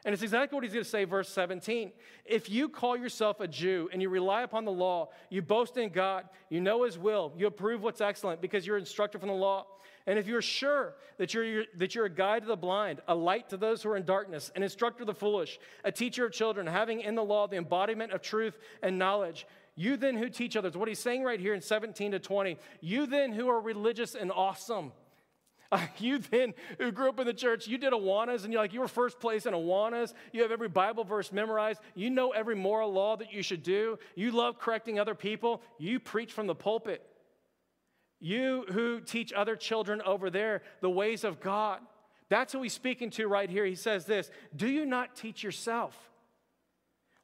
[0.05, 1.91] And it's exactly what he's going to say, verse 17.
[2.25, 5.91] If you call yourself a Jew and you rely upon the law, you boast in
[5.91, 9.67] God, you know his will, you approve what's excellent because you're instructed from the law.
[10.09, 13.51] And if you're sure that you're, that you're a guide to the blind, a light
[13.51, 16.67] to those who are in darkness, an instructor of the foolish, a teacher of children,
[16.67, 20.79] having in the law the embodiment of truth and knowledge, you then who teach others,
[20.79, 24.33] what he's saying right here in 17 to 20, you then who are religious and
[24.33, 24.93] awesome.
[25.71, 28.73] Uh, you then who grew up in the church, you did Awanas and you're like,
[28.73, 30.15] you were first place in Awanas.
[30.33, 31.83] You have every Bible verse memorized.
[31.95, 33.99] You know every moral law that you should do.
[34.15, 35.61] You love correcting other people.
[35.77, 37.07] You preach from the pulpit.
[38.21, 41.81] You who teach other children over there the ways of God.
[42.29, 43.65] That's who he's speaking to right here.
[43.65, 45.97] He says this Do you not teach yourself?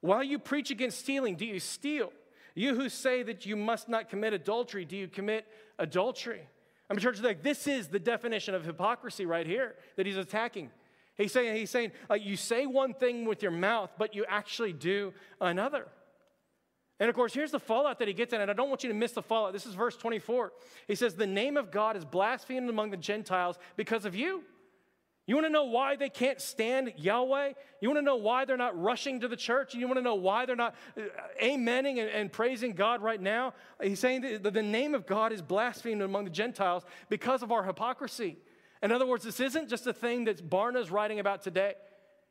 [0.01, 2.13] While you preach against stealing, do you steal?
[2.55, 5.47] You who say that you must not commit adultery, do you commit
[5.79, 6.47] adultery?
[6.89, 10.71] I mean, church, like this is the definition of hypocrisy right here that he's attacking.
[11.17, 14.73] He's saying, he's saying, like, you say one thing with your mouth, but you actually
[14.73, 15.87] do another.
[17.01, 18.89] And of course, here's the fallout that he gets in, and I don't want you
[18.89, 19.53] to miss the fallout.
[19.53, 20.53] This is verse 24.
[20.87, 24.45] He says, The name of God is blasphemed among the Gentiles because of you.
[25.27, 27.55] You want to know why they can't stand Yahweh?
[27.81, 29.75] You want to know why they're not rushing to the church?
[29.75, 31.03] You want to know why they're not uh,
[31.43, 33.55] amening and, and praising God right now?
[33.83, 37.65] He's saying that the name of God is blasphemed among the Gentiles because of our
[37.65, 38.37] hypocrisy.
[38.83, 41.73] In other words, this isn't just a thing that Barna's writing about today.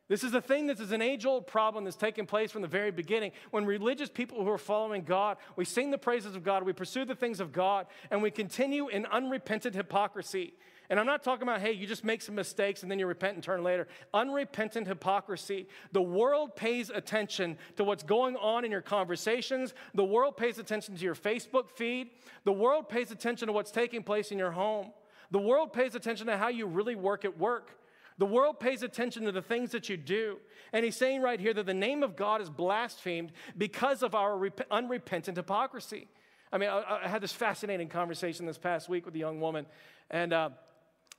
[0.09, 2.67] This is a thing that is an age old problem that's taken place from the
[2.67, 3.31] very beginning.
[3.51, 7.05] When religious people who are following God, we sing the praises of God, we pursue
[7.05, 10.53] the things of God, and we continue in unrepentant hypocrisy.
[10.89, 13.35] And I'm not talking about, hey, you just make some mistakes and then you repent
[13.35, 13.87] and turn later.
[14.13, 15.67] Unrepentant hypocrisy.
[15.93, 19.73] The world pays attention to what's going on in your conversations.
[19.93, 22.09] The world pays attention to your Facebook feed.
[22.43, 24.91] The world pays attention to what's taking place in your home.
[25.31, 27.71] The world pays attention to how you really work at work.
[28.17, 30.37] The world pays attention to the things that you do.
[30.71, 34.37] And he's saying right here that the name of God is blasphemed because of our
[34.37, 36.07] rep- unrepentant hypocrisy.
[36.51, 39.65] I mean, I, I, had this fascinating conversation this past week with a young woman,
[40.11, 40.49] and uh,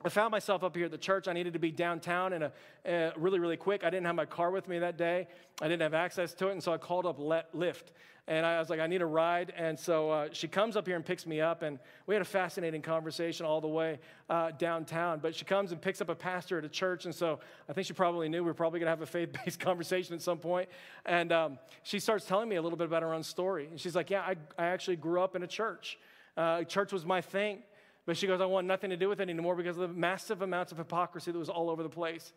[0.03, 1.27] I found myself up here at the church.
[1.27, 2.51] I needed to be downtown and
[2.85, 3.83] a, really, really quick.
[3.83, 5.27] I didn't have my car with me that day.
[5.61, 7.93] I didn't have access to it, and so I called up Lyft.
[8.27, 9.53] And I was like, I need a ride.
[9.55, 11.77] And so uh, she comes up here and picks me up, and
[12.07, 15.19] we had a fascinating conversation all the way uh, downtown.
[15.19, 17.85] But she comes and picks up a pastor at a church, and so I think
[17.85, 20.69] she probably knew we were probably going to have a faith-based conversation at some point.
[21.05, 23.67] And um, she starts telling me a little bit about her own story.
[23.67, 25.99] And she's like, Yeah, I, I actually grew up in a church.
[26.35, 27.59] Uh, church was my thing.
[28.05, 30.41] But she goes, I want nothing to do with it anymore because of the massive
[30.41, 32.33] amounts of hypocrisy that was all over the place.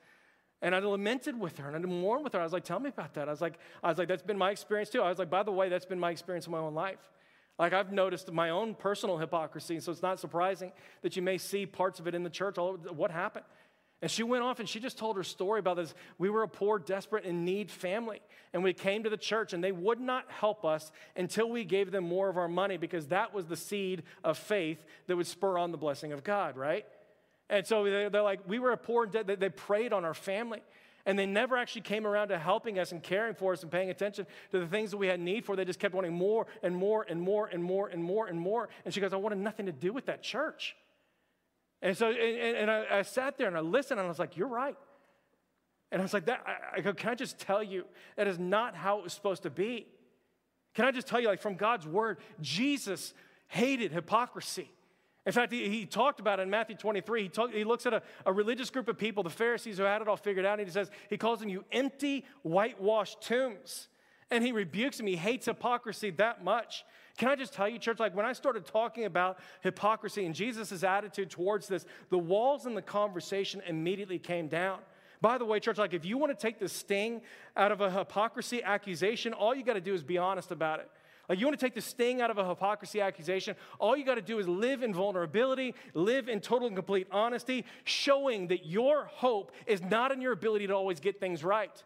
[0.60, 2.40] And I lamented with her and I mourned with her.
[2.40, 3.28] I was like, tell me about that.
[3.28, 5.02] I was like, I was like, that's been my experience too.
[5.02, 6.98] I was like, by the way, that's been my experience in my own life.
[7.58, 11.66] Like I've noticed my own personal hypocrisy, so it's not surprising that you may see
[11.66, 12.56] parts of it in the church.
[12.56, 13.44] All what happened?
[14.00, 15.92] And she went off and she just told her story about this.
[16.18, 18.20] We were a poor, desperate, and need family.
[18.52, 21.90] And we came to the church and they would not help us until we gave
[21.90, 25.58] them more of our money because that was the seed of faith that would spur
[25.58, 26.86] on the blessing of God, right?
[27.50, 30.62] And so they're like, we were a poor, they preyed on our family.
[31.04, 33.88] And they never actually came around to helping us and caring for us and paying
[33.88, 35.56] attention to the things that we had need for.
[35.56, 38.68] They just kept wanting more and more and more and more and more and more.
[38.84, 40.76] And she goes, I wanted nothing to do with that church.
[41.82, 44.36] And so, and, and I, I, sat there and I listened and I was like,
[44.36, 44.76] You're right.
[45.90, 47.84] And I was like, that, I, I go, Can I just tell you
[48.16, 49.86] that is not how it was supposed to be?
[50.74, 53.14] Can I just tell you, like, from God's word, Jesus
[53.48, 54.70] hated hypocrisy.
[55.26, 57.24] In fact, he, he talked about it in Matthew 23.
[57.24, 60.00] He, talk, he looks at a, a religious group of people, the Pharisees who had
[60.00, 63.88] it all figured out, and he says, He calls them you empty, whitewashed tombs.
[64.30, 64.98] And he rebukes.
[64.98, 66.84] He hates hypocrisy that much.
[67.16, 70.84] Can I just tell you, church, like when I started talking about hypocrisy and Jesus'
[70.84, 74.78] attitude towards this, the walls in the conversation immediately came down.
[75.20, 77.22] By the way, church, like if you want to take the sting
[77.56, 80.88] out of a hypocrisy accusation, all you got to do is be honest about it.
[81.28, 84.14] Like you want to take the sting out of a hypocrisy accusation, all you got
[84.14, 89.06] to do is live in vulnerability, live in total and complete honesty, showing that your
[89.06, 91.82] hope is not in your ability to always get things right.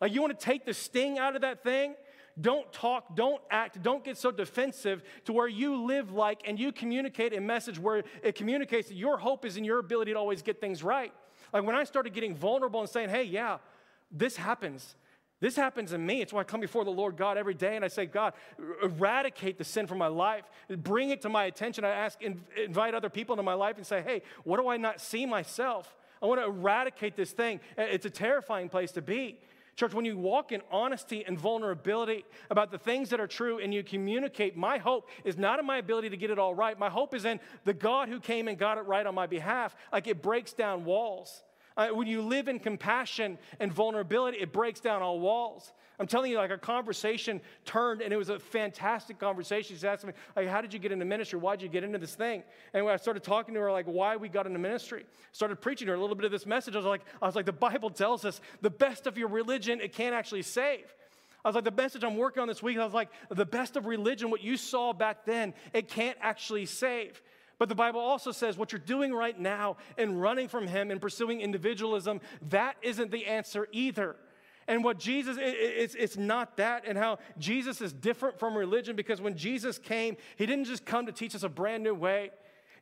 [0.00, 1.94] Like you want to take the sting out of that thing,
[2.40, 6.72] don't talk, don't act, don't get so defensive to where you live like and you
[6.72, 10.42] communicate a message where it communicates that your hope is in your ability to always
[10.42, 11.12] get things right.
[11.52, 13.58] Like when I started getting vulnerable and saying, hey, yeah,
[14.10, 14.94] this happens.
[15.40, 16.20] This happens in me.
[16.20, 18.76] It's why I come before the Lord God every day and I say, God, er,
[18.84, 20.44] eradicate the sin from my life.
[20.68, 21.84] Bring it to my attention.
[21.84, 25.00] I ask, invite other people into my life and say, hey, what do I not
[25.00, 25.96] see myself?
[26.22, 27.60] I want to eradicate this thing.
[27.78, 29.38] It's a terrifying place to be.
[29.80, 33.72] Church, when you walk in honesty and vulnerability about the things that are true and
[33.72, 36.78] you communicate, my hope is not in my ability to get it all right.
[36.78, 39.74] My hope is in the God who came and got it right on my behalf.
[39.90, 41.42] Like it breaks down walls.
[41.80, 45.72] Uh, when you live in compassion and vulnerability, it breaks down all walls.
[45.98, 49.74] I'm telling you, like our conversation turned, and it was a fantastic conversation.
[49.74, 51.38] She's asking me, like, how did you get into ministry?
[51.38, 52.42] Why did you get into this thing?
[52.74, 55.94] And I started talking to her, like, why we got into ministry, started preaching her
[55.94, 56.74] a little bit of this message.
[56.74, 59.80] I was like, I was like, the Bible tells us the best of your religion,
[59.80, 60.84] it can't actually save.
[61.42, 63.78] I was like, the message I'm working on this week, I was like, the best
[63.78, 67.22] of religion, what you saw back then, it can't actually save.
[67.60, 70.98] But the Bible also says what you're doing right now and running from Him and
[70.98, 74.16] pursuing individualism, that isn't the answer either.
[74.66, 79.20] And what Jesus, it's, it's not that, and how Jesus is different from religion because
[79.20, 82.30] when Jesus came, He didn't just come to teach us a brand new way.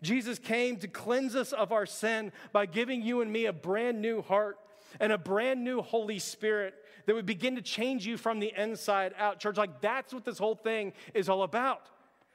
[0.01, 4.01] Jesus came to cleanse us of our sin by giving you and me a brand
[4.01, 4.59] new heart
[5.01, 6.75] and a brand new Holy Spirit
[7.07, 9.41] that would begin to change you from the inside out.
[9.41, 11.89] Church, like that's what this whole thing is all about.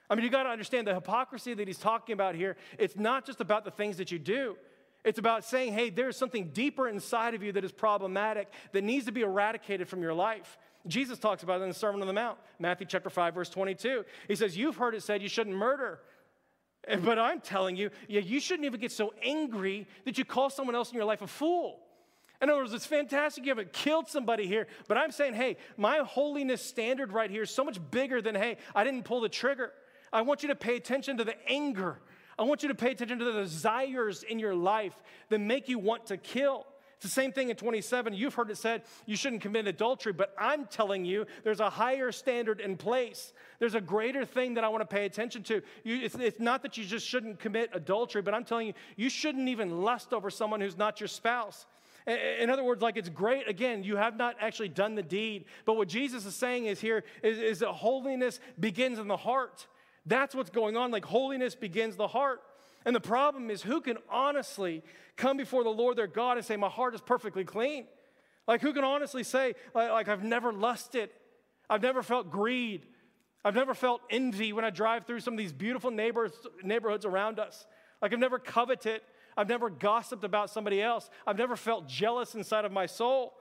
[0.10, 2.56] I mean, you got to understand the hypocrisy that he's talking about here.
[2.78, 4.56] It's not just about the things that you do.
[5.04, 9.06] It's about saying, hey, there's something deeper inside of you that is problematic that needs
[9.06, 10.58] to be eradicated from your life.
[10.88, 14.06] Jesus talks about it in the Sermon on the Mount, Matthew chapter 5, verse 22.
[14.28, 16.00] He says, You've heard it said you shouldn't murder.
[17.02, 20.76] But I'm telling you, yeah, you shouldn't even get so angry that you call someone
[20.76, 21.80] else in your life a fool.
[22.42, 26.00] In other words, it's fantastic you haven't killed somebody here, but I'm saying, hey, my
[26.00, 29.72] holiness standard right here is so much bigger than, hey, I didn't pull the trigger.
[30.14, 32.00] I want you to pay attention to the anger.
[32.38, 34.94] I want you to pay attention to the desires in your life
[35.30, 36.66] that make you want to kill.
[36.96, 38.14] It's the same thing in 27.
[38.14, 42.14] You've heard it said you shouldn't commit adultery, but I'm telling you there's a higher
[42.14, 43.34] standard in place.
[43.60, 45.62] There's a greater thing that I want to pay attention to.
[45.84, 49.10] You, it's, it's not that you just shouldn't commit adultery, but I'm telling you, you
[49.10, 51.66] shouldn't even lust over someone who's not your spouse.
[52.08, 55.46] In other words, like it's great, again, you have not actually done the deed.
[55.66, 59.68] But what Jesus is saying is here is, is that holiness begins in the heart.
[60.06, 60.92] That's what's going on.
[60.92, 62.42] Like holiness begins the heart.
[62.86, 64.84] And the problem is, who can honestly
[65.16, 67.86] come before the Lord their God and say, My heart is perfectly clean?
[68.48, 71.10] Like, who can honestly say, like, I've never lusted,
[71.70, 72.86] I've never felt greed,
[73.46, 77.40] I've never felt envy when I drive through some of these beautiful neighbors, neighborhoods around
[77.40, 77.66] us?
[78.02, 79.02] Like, I've never coveted,
[79.38, 83.34] I've never gossiped about somebody else, I've never felt jealous inside of my soul.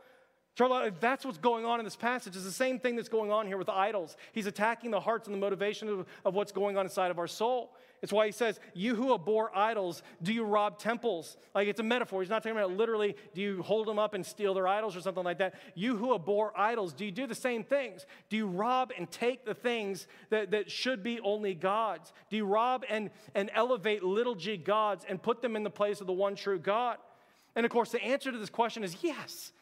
[0.55, 2.37] Charlotte, that's what's going on in this passage.
[2.37, 4.17] It's the same thing that's going on here with idols.
[4.33, 7.27] He's attacking the hearts and the motivation of, of what's going on inside of our
[7.27, 7.75] soul.
[8.03, 11.39] It's why he says, You who abhor idols, do you rob temples?
[11.55, 12.21] Like it's a metaphor.
[12.21, 15.01] He's not talking about literally, do you hold them up and steal their idols or
[15.01, 15.55] something like that.
[15.75, 18.05] You who abhor idols, do you do the same things?
[18.29, 22.13] Do you rob and take the things that, that should be only God's?
[22.29, 26.03] Do you rob and, and elevate little g gods and put them in the place
[26.03, 26.99] of the one true God?
[27.55, 29.53] And of course, the answer to this question is yes.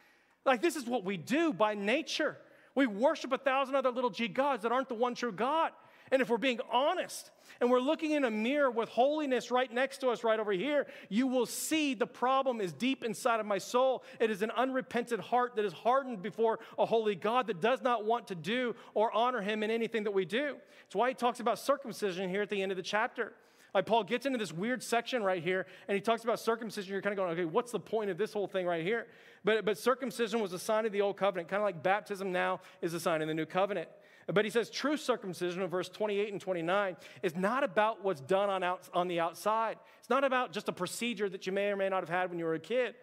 [0.44, 2.36] Like, this is what we do by nature.
[2.74, 5.72] We worship a thousand other little g gods that aren't the one true God.
[6.12, 9.98] And if we're being honest and we're looking in a mirror with holiness right next
[9.98, 13.58] to us, right over here, you will see the problem is deep inside of my
[13.58, 14.02] soul.
[14.18, 18.04] It is an unrepentant heart that is hardened before a holy God that does not
[18.04, 20.56] want to do or honor him in anything that we do.
[20.86, 23.32] It's why he talks about circumcision here at the end of the chapter.
[23.74, 26.92] Like Paul gets into this weird section right here, and he talks about circumcision.
[26.92, 29.06] You're kind of going, okay, what's the point of this whole thing right here?
[29.44, 32.60] But, but circumcision was a sign of the old covenant, kind of like baptism now
[32.82, 33.88] is a sign of the new covenant.
[34.32, 38.48] But he says true circumcision in verse 28 and 29 is not about what's done
[38.48, 39.78] on, out, on the outside.
[39.98, 42.38] It's not about just a procedure that you may or may not have had when
[42.38, 42.94] you were a kid.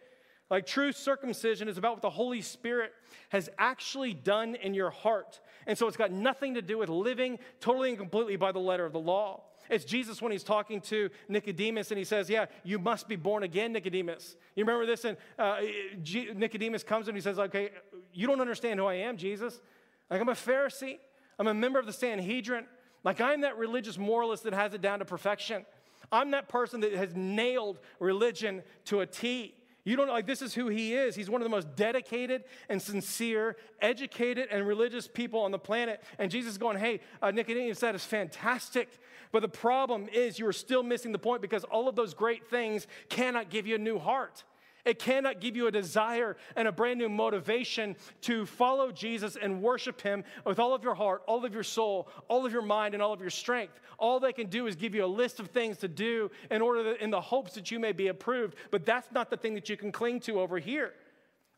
[0.49, 2.93] Like true circumcision is about what the Holy Spirit
[3.29, 5.41] has actually done in your heart.
[5.65, 8.85] And so it's got nothing to do with living totally and completely by the letter
[8.85, 9.43] of the law.
[9.69, 13.43] It's Jesus when he's talking to Nicodemus and he says, Yeah, you must be born
[13.43, 14.35] again, Nicodemus.
[14.55, 15.05] You remember this?
[15.05, 15.61] And uh,
[16.01, 17.71] G- Nicodemus comes and he says, Okay,
[18.13, 19.61] you don't understand who I am, Jesus.
[20.09, 20.99] Like, I'm a Pharisee,
[21.37, 22.65] I'm a member of the Sanhedrin.
[23.03, 25.65] Like, I'm that religious moralist that has it down to perfection.
[26.11, 29.53] I'm that person that has nailed religion to a T.
[29.87, 31.15] You don't like this is who he is.
[31.15, 36.03] He's one of the most dedicated and sincere, educated and religious people on the planet.
[36.19, 38.89] And Jesus is going, hey, uh, Nicodemus, that is fantastic.
[39.31, 42.49] But the problem is you are still missing the point because all of those great
[42.49, 44.43] things cannot give you a new heart.
[44.87, 49.61] It cannot give you a desire and a brand new motivation to follow Jesus and
[49.61, 52.93] worship Him with all of your heart, all of your soul, all of your mind,
[52.93, 53.79] and all of your strength.
[53.99, 56.83] All they can do is give you a list of things to do in order
[56.83, 58.55] that, in the hopes that you may be approved.
[58.71, 60.93] But that's not the thing that you can cling to over here.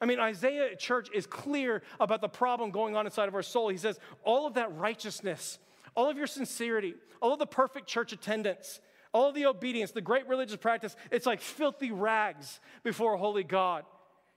[0.02, 3.69] I mean, Isaiah church is clear about the problem going on inside of our soul.
[3.69, 5.60] He says, all of that righteousness,
[5.94, 8.80] all of your sincerity, all of the perfect church attendance,
[9.12, 13.85] all the obedience, the great religious practice, it's like filthy rags before a holy God.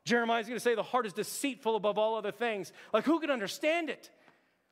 [0.04, 2.72] Jeremiah's going to say the heart is deceitful above all other things.
[2.92, 4.10] Like, who can understand it?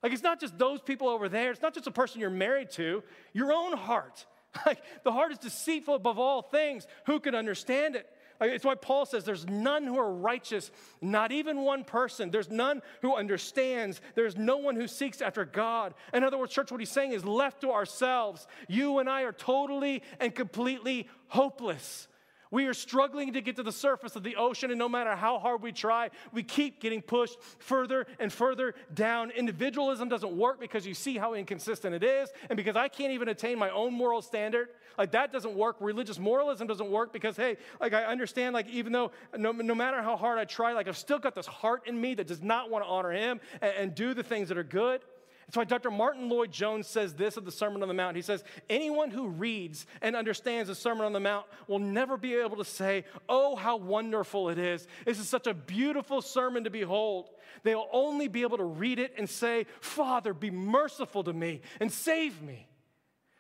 [0.02, 2.70] Like, it's not just those people over there, it's not just a person you're married
[2.72, 4.26] to, your own heart.
[4.66, 6.84] Like, the heart is deceitful above all things.
[7.06, 8.08] Who can understand it?
[8.40, 10.70] It's why Paul says there's none who are righteous,
[11.00, 12.30] not even one person.
[12.30, 14.00] There's none who understands.
[14.14, 15.94] There's no one who seeks after God.
[16.14, 19.32] In other words, church, what he's saying is left to ourselves, you and I are
[19.32, 22.08] totally and completely hopeless.
[22.50, 25.38] We are struggling to get to the surface of the ocean, and no matter how
[25.38, 29.30] hard we try, we keep getting pushed further and further down.
[29.30, 33.28] Individualism doesn't work because you see how inconsistent it is, and because I can't even
[33.28, 34.70] attain my own moral standard.
[34.98, 35.76] Like that doesn't work.
[35.80, 40.02] Religious moralism doesn't work because, hey, like I understand, like even though no, no matter
[40.02, 42.68] how hard I try, like I've still got this heart in me that does not
[42.68, 45.02] want to honor Him and, and do the things that are good.
[45.50, 45.90] That's why Dr.
[45.90, 48.14] Martyn Lloyd-Jones says this of the Sermon on the Mount.
[48.14, 52.36] He says, Anyone who reads and understands the Sermon on the Mount will never be
[52.36, 54.86] able to say, Oh, how wonderful it is.
[55.04, 57.30] This is such a beautiful sermon to behold.
[57.64, 61.90] They'll only be able to read it and say, Father, be merciful to me and
[61.90, 62.68] save me.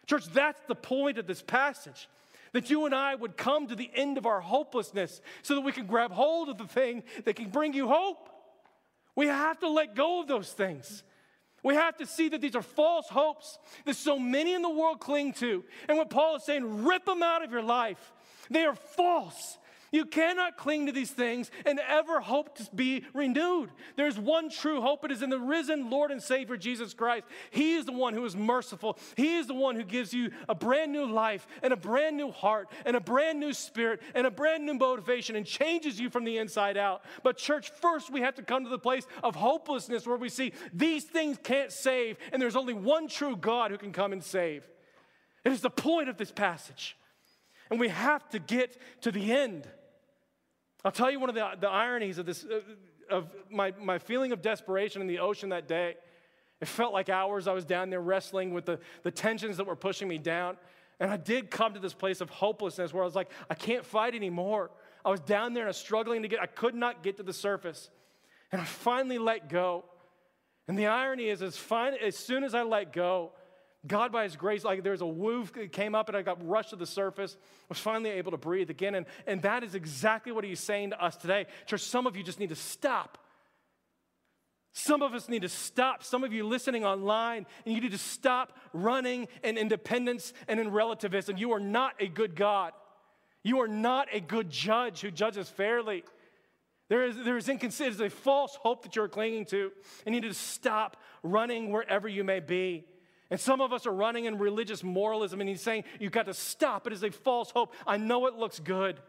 [0.06, 2.08] Church, that's the point of this passage.
[2.54, 5.70] That you and I would come to the end of our hopelessness so that we
[5.70, 8.28] can grab hold of the thing that can bring you hope.
[9.14, 11.04] We have to let go of those things.
[11.62, 15.00] We have to see that these are false hopes that so many in the world
[15.00, 15.64] cling to.
[15.88, 18.12] And what Paul is saying, rip them out of your life.
[18.50, 19.58] They are false.
[19.92, 23.70] You cannot cling to these things and ever hope to be renewed.
[23.96, 25.04] There's one true hope.
[25.04, 27.24] It is in the risen Lord and Savior Jesus Christ.
[27.50, 28.98] He is the one who is merciful.
[29.16, 32.30] He is the one who gives you a brand new life and a brand new
[32.30, 36.22] heart and a brand new spirit and a brand new motivation and changes you from
[36.24, 37.02] the inside out.
[37.24, 40.52] But, church, first we have to come to the place of hopelessness where we see
[40.72, 44.68] these things can't save and there's only one true God who can come and save.
[45.44, 46.96] It is the point of this passage.
[47.70, 49.68] And we have to get to the end.
[50.84, 52.60] I'll tell you one of the, the ironies of this, uh,
[53.14, 55.96] of my, my feeling of desperation in the ocean that day.
[56.60, 59.76] It felt like hours I was down there wrestling with the, the tensions that were
[59.76, 60.56] pushing me down.
[60.98, 63.84] And I did come to this place of hopelessness where I was like, I can't
[63.84, 64.70] fight anymore.
[65.04, 67.22] I was down there and I was struggling to get, I could not get to
[67.22, 67.88] the surface.
[68.52, 69.84] And I finally let go.
[70.68, 73.32] And the irony is, as, fine, as soon as I let go,
[73.86, 76.70] God, by His grace, like there's a woof that came up and I got rushed
[76.70, 78.94] to the surface, I was finally able to breathe again.
[78.94, 81.46] And, and that is exactly what He's saying to us today.
[81.66, 83.18] Church, some of you just need to stop.
[84.72, 86.04] Some of us need to stop.
[86.04, 90.70] Some of you listening online, and you need to stop running in independence and in
[90.70, 91.36] relativism.
[91.36, 92.72] You are not a good God.
[93.42, 96.04] You are not a good judge who judges fairly.
[96.88, 99.70] There is, there is inconsistency, a false hope that you're clinging to,
[100.04, 102.84] and you need to stop running wherever you may be.
[103.30, 106.34] And some of us are running in religious moralism, and he's saying, You've got to
[106.34, 106.86] stop.
[106.86, 107.74] It is a false hope.
[107.86, 109.00] I know it looks good.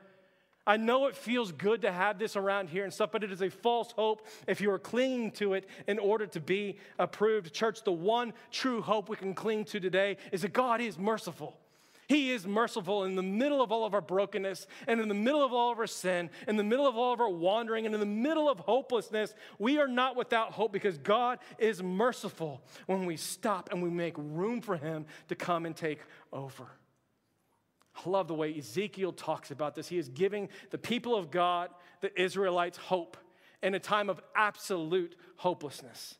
[0.65, 3.41] I know it feels good to have this around here and stuff, but it is
[3.41, 7.51] a false hope if you are clinging to it in order to be approved.
[7.51, 11.57] Church, the one true hope we can cling to today is that God is merciful.
[12.07, 15.43] He is merciful in the middle of all of our brokenness and in the middle
[15.43, 17.99] of all of our sin, in the middle of all of our wandering, and in
[17.99, 19.33] the middle of hopelessness.
[19.59, 24.15] We are not without hope because God is merciful when we stop and we make
[24.17, 25.99] room for Him to come and take
[26.33, 26.65] over.
[27.95, 29.87] I love the way Ezekiel talks about this.
[29.87, 31.69] He is giving the people of God,
[32.01, 33.17] the Israelites, hope
[33.61, 36.15] in a time of absolute hopelessness.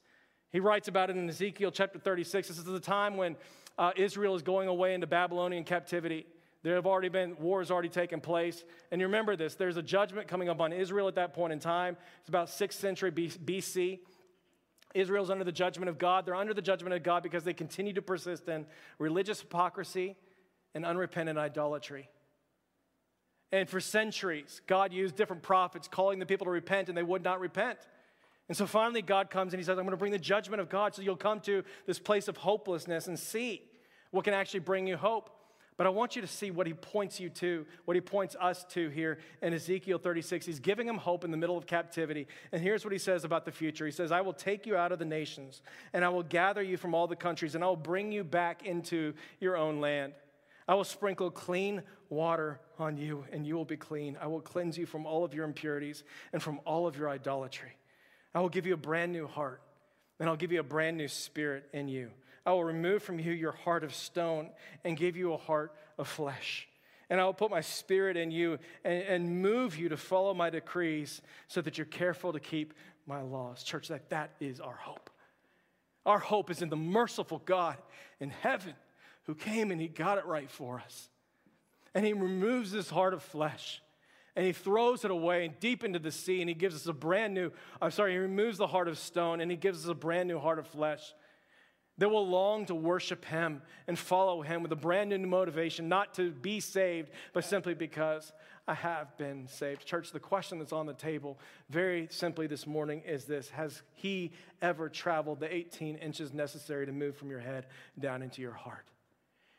[0.51, 2.49] He writes about it in Ezekiel chapter 36.
[2.49, 3.38] This is the time when
[3.82, 6.27] uh, Israel is going away into Babylonian captivity.
[6.61, 8.63] There have already been wars already taken place.
[8.91, 11.57] And you remember this there's a judgment coming up on Israel at that point in
[11.57, 11.97] time.
[12.19, 13.99] It's about 6th century BC.
[14.93, 16.27] Israel's under the judgment of God.
[16.27, 18.67] They're under the judgment of God because they continue to persist in
[18.99, 20.15] religious hypocrisy
[20.75, 22.07] and unrepentant idolatry.
[23.51, 27.23] And for centuries, God used different prophets calling the people to repent, and they would
[27.23, 27.79] not repent.
[28.47, 30.69] And so finally, God comes and He says, I'm going to bring the judgment of
[30.69, 33.63] God so you'll come to this place of hopelessness and see
[34.12, 35.30] what can actually bring you hope.
[35.78, 38.64] But I want you to see what He points you to, what He points us
[38.66, 40.45] to here in Ezekiel 36.
[40.45, 42.28] He's giving them hope in the middle of captivity.
[42.51, 44.91] And here's what He says about the future He says, I will take you out
[44.91, 47.76] of the nations, and I will gather you from all the countries, and I will
[47.76, 50.14] bring you back into your own land.
[50.68, 54.18] I will sprinkle clean water on you, and you will be clean.
[54.22, 57.72] I will cleanse you from all of your impurities and from all of your idolatry.
[58.36, 59.62] I will give you a brand new heart,
[60.20, 62.12] and I'll give you a brand new spirit in you.
[62.46, 64.50] I will remove from you your heart of stone
[64.84, 66.68] and give you a heart of flesh.
[67.10, 70.50] And I will put my spirit in you and, and move you to follow my
[70.50, 72.74] decrees so that you're careful to keep
[73.06, 73.64] my laws.
[73.64, 75.10] Church, that, that is our hope.
[76.06, 77.78] Our hope is in the merciful God
[78.20, 78.74] in heaven
[79.26, 81.10] who came and he got it right for us.
[81.94, 83.82] And he removes this heart of flesh
[84.36, 86.94] and he throws it away and deep into the sea and he gives us a
[86.94, 89.94] brand new i'm sorry he removes the heart of stone and he gives us a
[89.94, 91.14] brand new heart of flesh
[91.98, 96.14] that will long to worship Him and follow Him with a brand new motivation, not
[96.16, 98.32] to be saved, but simply because
[98.68, 99.86] I have been saved.
[99.86, 101.39] Church, the question that's on the table
[101.70, 104.32] very simply this morning is this Has He
[104.62, 107.68] ever traveled the 18 inches necessary to move from your head
[108.00, 108.88] down into your heart?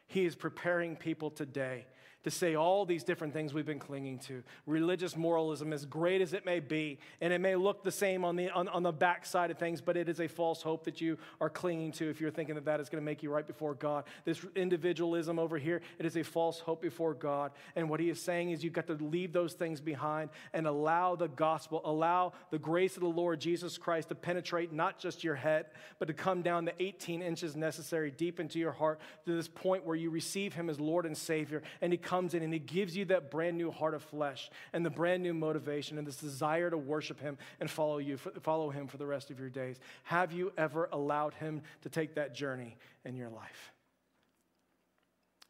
[0.06, 1.86] He is preparing people today
[2.24, 4.42] to say all these different things we've been clinging to.
[4.66, 8.36] Religious moralism, as great as it may be, and it may look the same on
[8.36, 11.18] the, on, on the backside of things, but it is a false hope that you
[11.40, 13.74] are clinging to if you're thinking that that is going to make you right before
[13.74, 14.04] God.
[14.24, 17.52] This individualism over here, it is a false hope before God.
[17.76, 21.16] And what he is saying is you've got to leave those things behind and allow
[21.16, 25.34] the gospel, allow the grace of the Lord Jesus Christ to penetrate not just your
[25.34, 25.66] head,
[25.98, 29.84] but to come down the 18 inches necessary deep into your heart to this point
[29.84, 31.62] where you receive him as Lord and Savior.
[31.80, 34.84] And he comes in and He gives you that brand new heart of flesh and
[34.84, 38.86] the brand new motivation and this desire to worship Him and follow you, follow Him
[38.86, 39.80] for the rest of your days.
[40.02, 43.72] Have you ever allowed Him to take that journey in your life?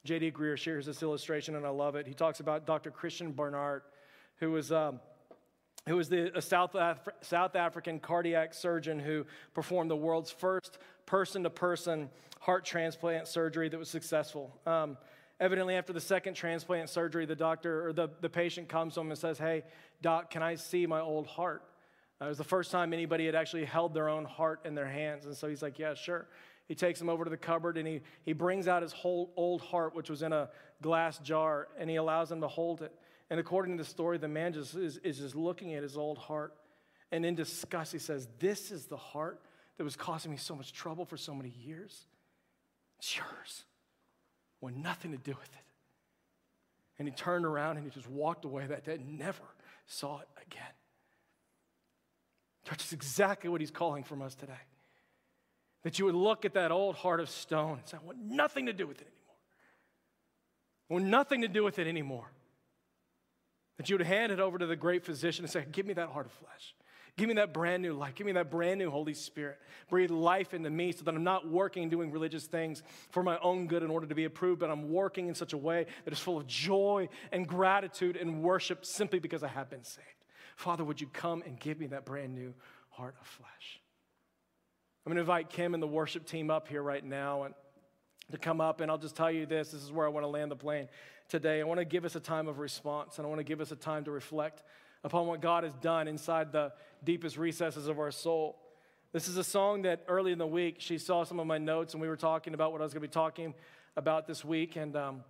[0.04, 0.30] J.D.
[0.30, 2.06] Greear shares this illustration, and I love it.
[2.06, 2.92] He talks about Dr.
[2.92, 3.82] Christiaan Barnard,
[4.36, 4.70] who was.
[4.70, 5.00] Um,
[5.88, 10.78] who was the, a South, Af- South African cardiac surgeon who performed the world's first
[11.06, 12.08] person to person
[12.38, 14.56] heart transplant surgery that was successful.
[14.64, 14.96] Um,
[15.42, 19.10] Evidently, after the second transplant surgery, the doctor or the, the patient comes to him
[19.10, 19.64] and says, Hey,
[20.00, 21.64] doc, can I see my old heart?
[22.20, 24.86] Uh, it was the first time anybody had actually held their own heart in their
[24.86, 25.26] hands.
[25.26, 26.28] And so he's like, Yeah, sure.
[26.68, 29.62] He takes him over to the cupboard and he, he brings out his whole old
[29.62, 30.48] heart, which was in a
[30.80, 32.92] glass jar, and he allows him to hold it.
[33.28, 36.18] And according to the story, the man just is, is just looking at his old
[36.18, 36.54] heart.
[37.10, 39.40] And in disgust, he says, This is the heart
[39.76, 42.06] that was causing me so much trouble for so many years.
[43.00, 43.64] It's yours
[44.62, 45.64] want nothing to do with it.
[46.98, 49.42] And he turned around and he just walked away that day never
[49.86, 50.62] saw it again.
[52.68, 54.52] Church is exactly what he's calling from us today.
[55.82, 58.66] That you would look at that old heart of stone and say, I want nothing
[58.66, 59.36] to do with it anymore.
[60.88, 62.30] I want nothing to do with it anymore.
[63.78, 66.10] That you would hand it over to the great physician and say, Give me that
[66.10, 66.74] heart of flesh.
[67.18, 68.14] Give me that brand new life.
[68.14, 69.58] Give me that brand new Holy Spirit.
[69.90, 73.66] Breathe life into me so that I'm not working doing religious things for my own
[73.66, 76.18] good in order to be approved, but I'm working in such a way that is
[76.18, 80.06] full of joy and gratitude and worship simply because I have been saved.
[80.56, 82.54] Father, would you come and give me that brand new
[82.90, 83.80] heart of flesh?
[85.04, 87.54] I'm going to invite Kim and the worship team up here right now and
[88.30, 90.28] to come up, and I'll just tell you this this is where I want to
[90.28, 90.88] land the plane
[91.28, 91.60] today.
[91.60, 93.72] I want to give us a time of response, and I want to give us
[93.72, 94.62] a time to reflect
[95.04, 96.72] upon what God has done inside the
[97.04, 98.58] deepest recesses of our soul.
[99.12, 101.92] This is a song that early in the week she saw some of my notes
[101.94, 103.54] and we were talking about what I was going to be talking
[103.96, 104.76] about this week.
[104.76, 105.24] And, um,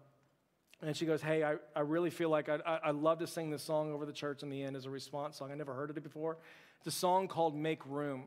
[0.82, 3.62] and she goes, Hey, I, I really feel like I'd, I, love to sing this
[3.62, 5.50] song over the church in the end as a response song.
[5.50, 6.36] I never heard it before.
[6.78, 8.24] It's a song called Make Room.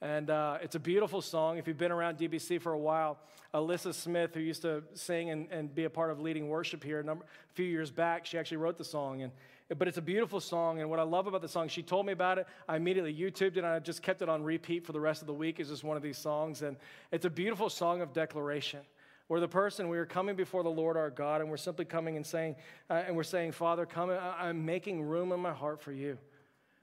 [0.00, 1.56] And uh, it's a beautiful song.
[1.56, 3.18] If you've been around DBC for a while,
[3.54, 7.00] Elyssa Smith, who used to sing and, and be a part of leading worship here
[7.00, 9.22] a, number, a few years back, she actually wrote the song.
[9.22, 9.32] And
[9.76, 10.80] but it's a beautiful song.
[10.80, 12.46] And what I love about the song, she told me about it.
[12.68, 15.26] I immediately YouTubed it and I just kept it on repeat for the rest of
[15.26, 15.58] the week.
[15.58, 16.62] It's just one of these songs.
[16.62, 16.76] And
[17.10, 18.80] it's a beautiful song of declaration
[19.28, 22.16] where the person, we are coming before the Lord our God and we're simply coming
[22.16, 22.54] and saying,
[22.88, 26.16] uh, and we're saying, Father, come, I'm making room in my heart for you.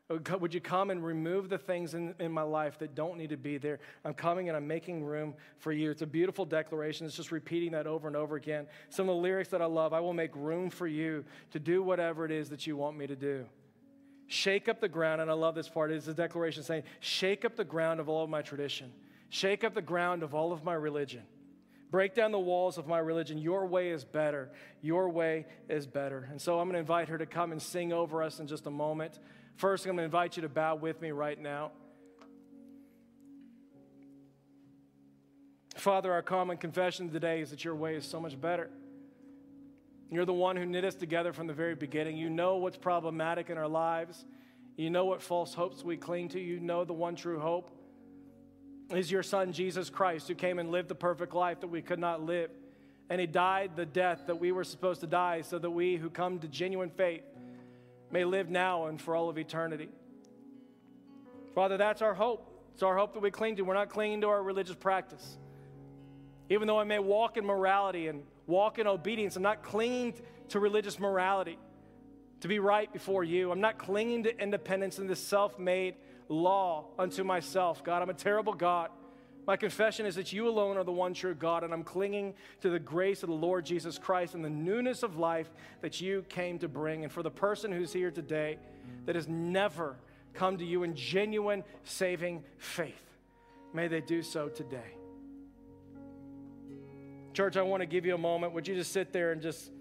[0.10, 3.30] Oh, would you come and remove the things in, in my life that don't need
[3.30, 3.80] to be there?
[4.04, 5.91] I'm coming and I'm making room for you.
[5.91, 7.06] It's a beautiful declaration.
[7.06, 8.68] It's just repeating that over and over again.
[8.89, 11.82] Some of the lyrics that I love I will make room for you to do
[11.82, 13.45] whatever it is that you want me to do.
[14.28, 15.91] Shake up the ground, and I love this part.
[15.91, 18.91] It's a declaration saying, Shake up the ground of all of my tradition,
[19.30, 21.24] shake up the ground of all of my religion.
[21.91, 23.38] Break down the walls of my religion.
[23.38, 24.49] Your way is better.
[24.82, 26.28] Your way is better.
[26.32, 28.66] And so I'm going to invite her to come and sing over us in just
[28.66, 29.20] a moment.
[29.56, 31.72] First, I'm going to invite you to bow with me right now.
[35.76, 38.70] Father, our common confession today is that your way is so much better.
[40.12, 42.18] You're the one who knit us together from the very beginning.
[42.18, 44.26] You know what's problematic in our lives.
[44.76, 46.39] You know what false hopes we cling to.
[46.39, 47.72] You know the one true hope
[48.91, 51.99] is your son, Jesus Christ, who came and lived the perfect life that we could
[51.99, 52.51] not live.
[53.10, 56.10] And he died the death that we were supposed to die so that we who
[56.10, 57.24] come to genuine faith
[58.14, 59.89] may live now and for all of eternity.
[61.55, 62.47] Father, that's our hope.
[62.76, 63.64] It's our hope that we cling to.
[63.64, 65.38] We're not clinging to our religious practice.
[66.47, 70.14] Even though I may walk in morality and walk in obedience, I'm not clinging
[70.49, 71.57] to religious morality
[72.41, 73.51] to be right before you.
[73.51, 75.95] I'm not clinging to independence and this self made
[76.30, 77.84] law unto myself.
[77.84, 78.89] God, I'm a terrible God.
[79.46, 82.70] My confession is that you alone are the one true God, and I'm clinging to
[82.70, 85.50] the grace of the Lord Jesus Christ and the newness of life
[85.82, 87.04] that you came to bring.
[87.04, 88.58] And for the person who's here today
[89.06, 89.98] that has never
[90.34, 93.04] come to you in genuine saving faith,
[93.74, 94.96] may they do so today.
[97.34, 98.54] Church, I want to give you a moment.
[98.54, 99.72] Would you just sit there and just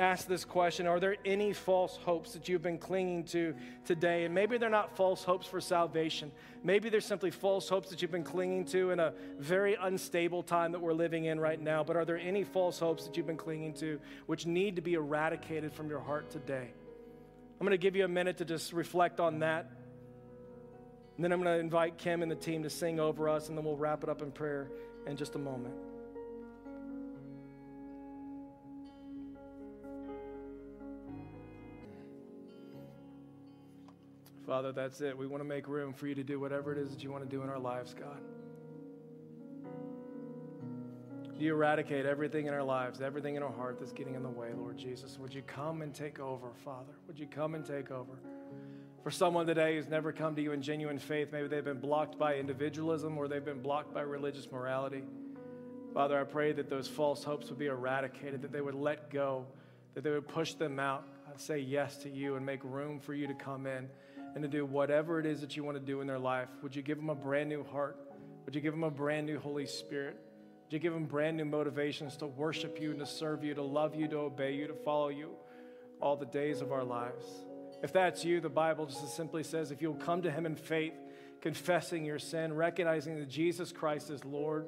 [0.00, 4.24] ask this question Are there any false hopes that you've been clinging to today?
[4.24, 6.32] And maybe they're not false hopes for salvation.
[6.64, 10.72] Maybe they're simply false hopes that you've been clinging to in a very unstable time
[10.72, 11.84] that we're living in right now.
[11.84, 14.94] But are there any false hopes that you've been clinging to which need to be
[14.94, 16.70] eradicated from your heart today?
[17.60, 19.70] I'm going to give you a minute to just reflect on that.
[21.16, 23.58] And then I'm going to invite Kim and the team to sing over us, and
[23.58, 24.70] then we'll wrap it up in prayer
[25.06, 25.74] in just a moment.
[34.50, 35.16] Father, that's it.
[35.16, 37.22] We want to make room for you to do whatever it is that you want
[37.22, 38.20] to do in our lives, God.
[41.38, 44.48] You eradicate everything in our lives, everything in our heart that's getting in the way,
[44.52, 45.20] Lord Jesus.
[45.20, 46.92] Would you come and take over, Father?
[47.06, 48.18] Would you come and take over?
[49.04, 52.18] For someone today who's never come to you in genuine faith, maybe they've been blocked
[52.18, 55.04] by individualism or they've been blocked by religious morality.
[55.94, 59.46] Father, I pray that those false hopes would be eradicated, that they would let go,
[59.94, 61.04] that they would push them out.
[61.30, 63.88] I'd say yes to you and make room for you to come in
[64.34, 66.48] and to do whatever it is that you want to do in their life.
[66.62, 67.96] Would you give them a brand new heart?
[68.44, 70.16] Would you give them a brand new Holy Spirit?
[70.64, 73.62] Would you give them brand new motivations to worship you and to serve you, to
[73.62, 75.30] love you, to obey you, to follow you
[76.00, 77.24] all the days of our lives?
[77.82, 80.94] If that's you, the Bible just simply says if you'll come to Him in faith,
[81.40, 84.66] confessing your sin, recognizing that Jesus Christ is Lord,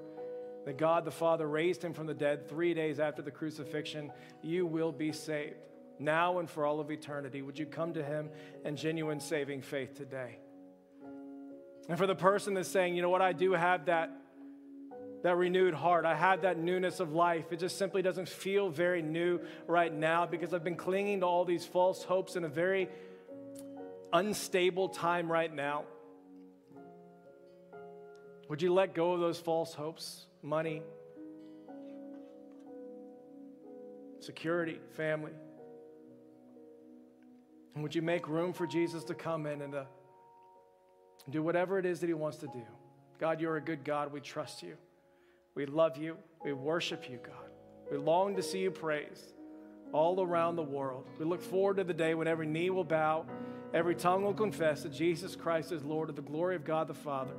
[0.64, 4.10] that God the Father raised Him from the dead three days after the crucifixion,
[4.42, 5.56] you will be saved
[6.02, 7.42] now and for all of eternity.
[7.42, 8.30] Would you come to Him
[8.64, 10.38] in genuine saving faith today?
[11.88, 14.10] And for the person that's saying, you know what, I do have that,
[15.22, 16.04] that renewed heart.
[16.04, 17.52] I have that newness of life.
[17.52, 21.44] It just simply doesn't feel very new right now because I've been clinging to all
[21.44, 22.88] these false hopes in a very
[24.12, 25.84] unstable time right now.
[28.48, 30.26] Would you let go of those false hopes?
[30.42, 30.82] Money,
[34.20, 35.32] security, family.
[37.74, 39.86] And would you make room for Jesus to come in and to
[41.30, 42.62] do whatever it is that he wants to do?
[43.18, 44.12] God, you're a good God.
[44.12, 44.76] We trust you.
[45.54, 46.16] We love you.
[46.44, 47.50] We worship you, God.
[47.90, 49.32] We long to see you praised
[49.92, 51.06] all around the world.
[51.18, 53.26] We look forward to the day when every knee will bow,
[53.74, 56.94] every tongue will confess that Jesus Christ is Lord of the glory of God the
[56.94, 57.34] Father.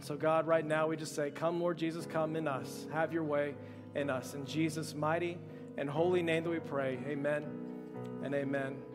[0.00, 2.86] So, God, right now we just say, Come, Lord Jesus, come in us.
[2.92, 3.54] Have your way
[3.96, 4.34] in us.
[4.34, 5.38] In Jesus' mighty
[5.76, 6.98] and holy name that we pray.
[7.08, 7.57] Amen
[8.22, 8.87] and amen.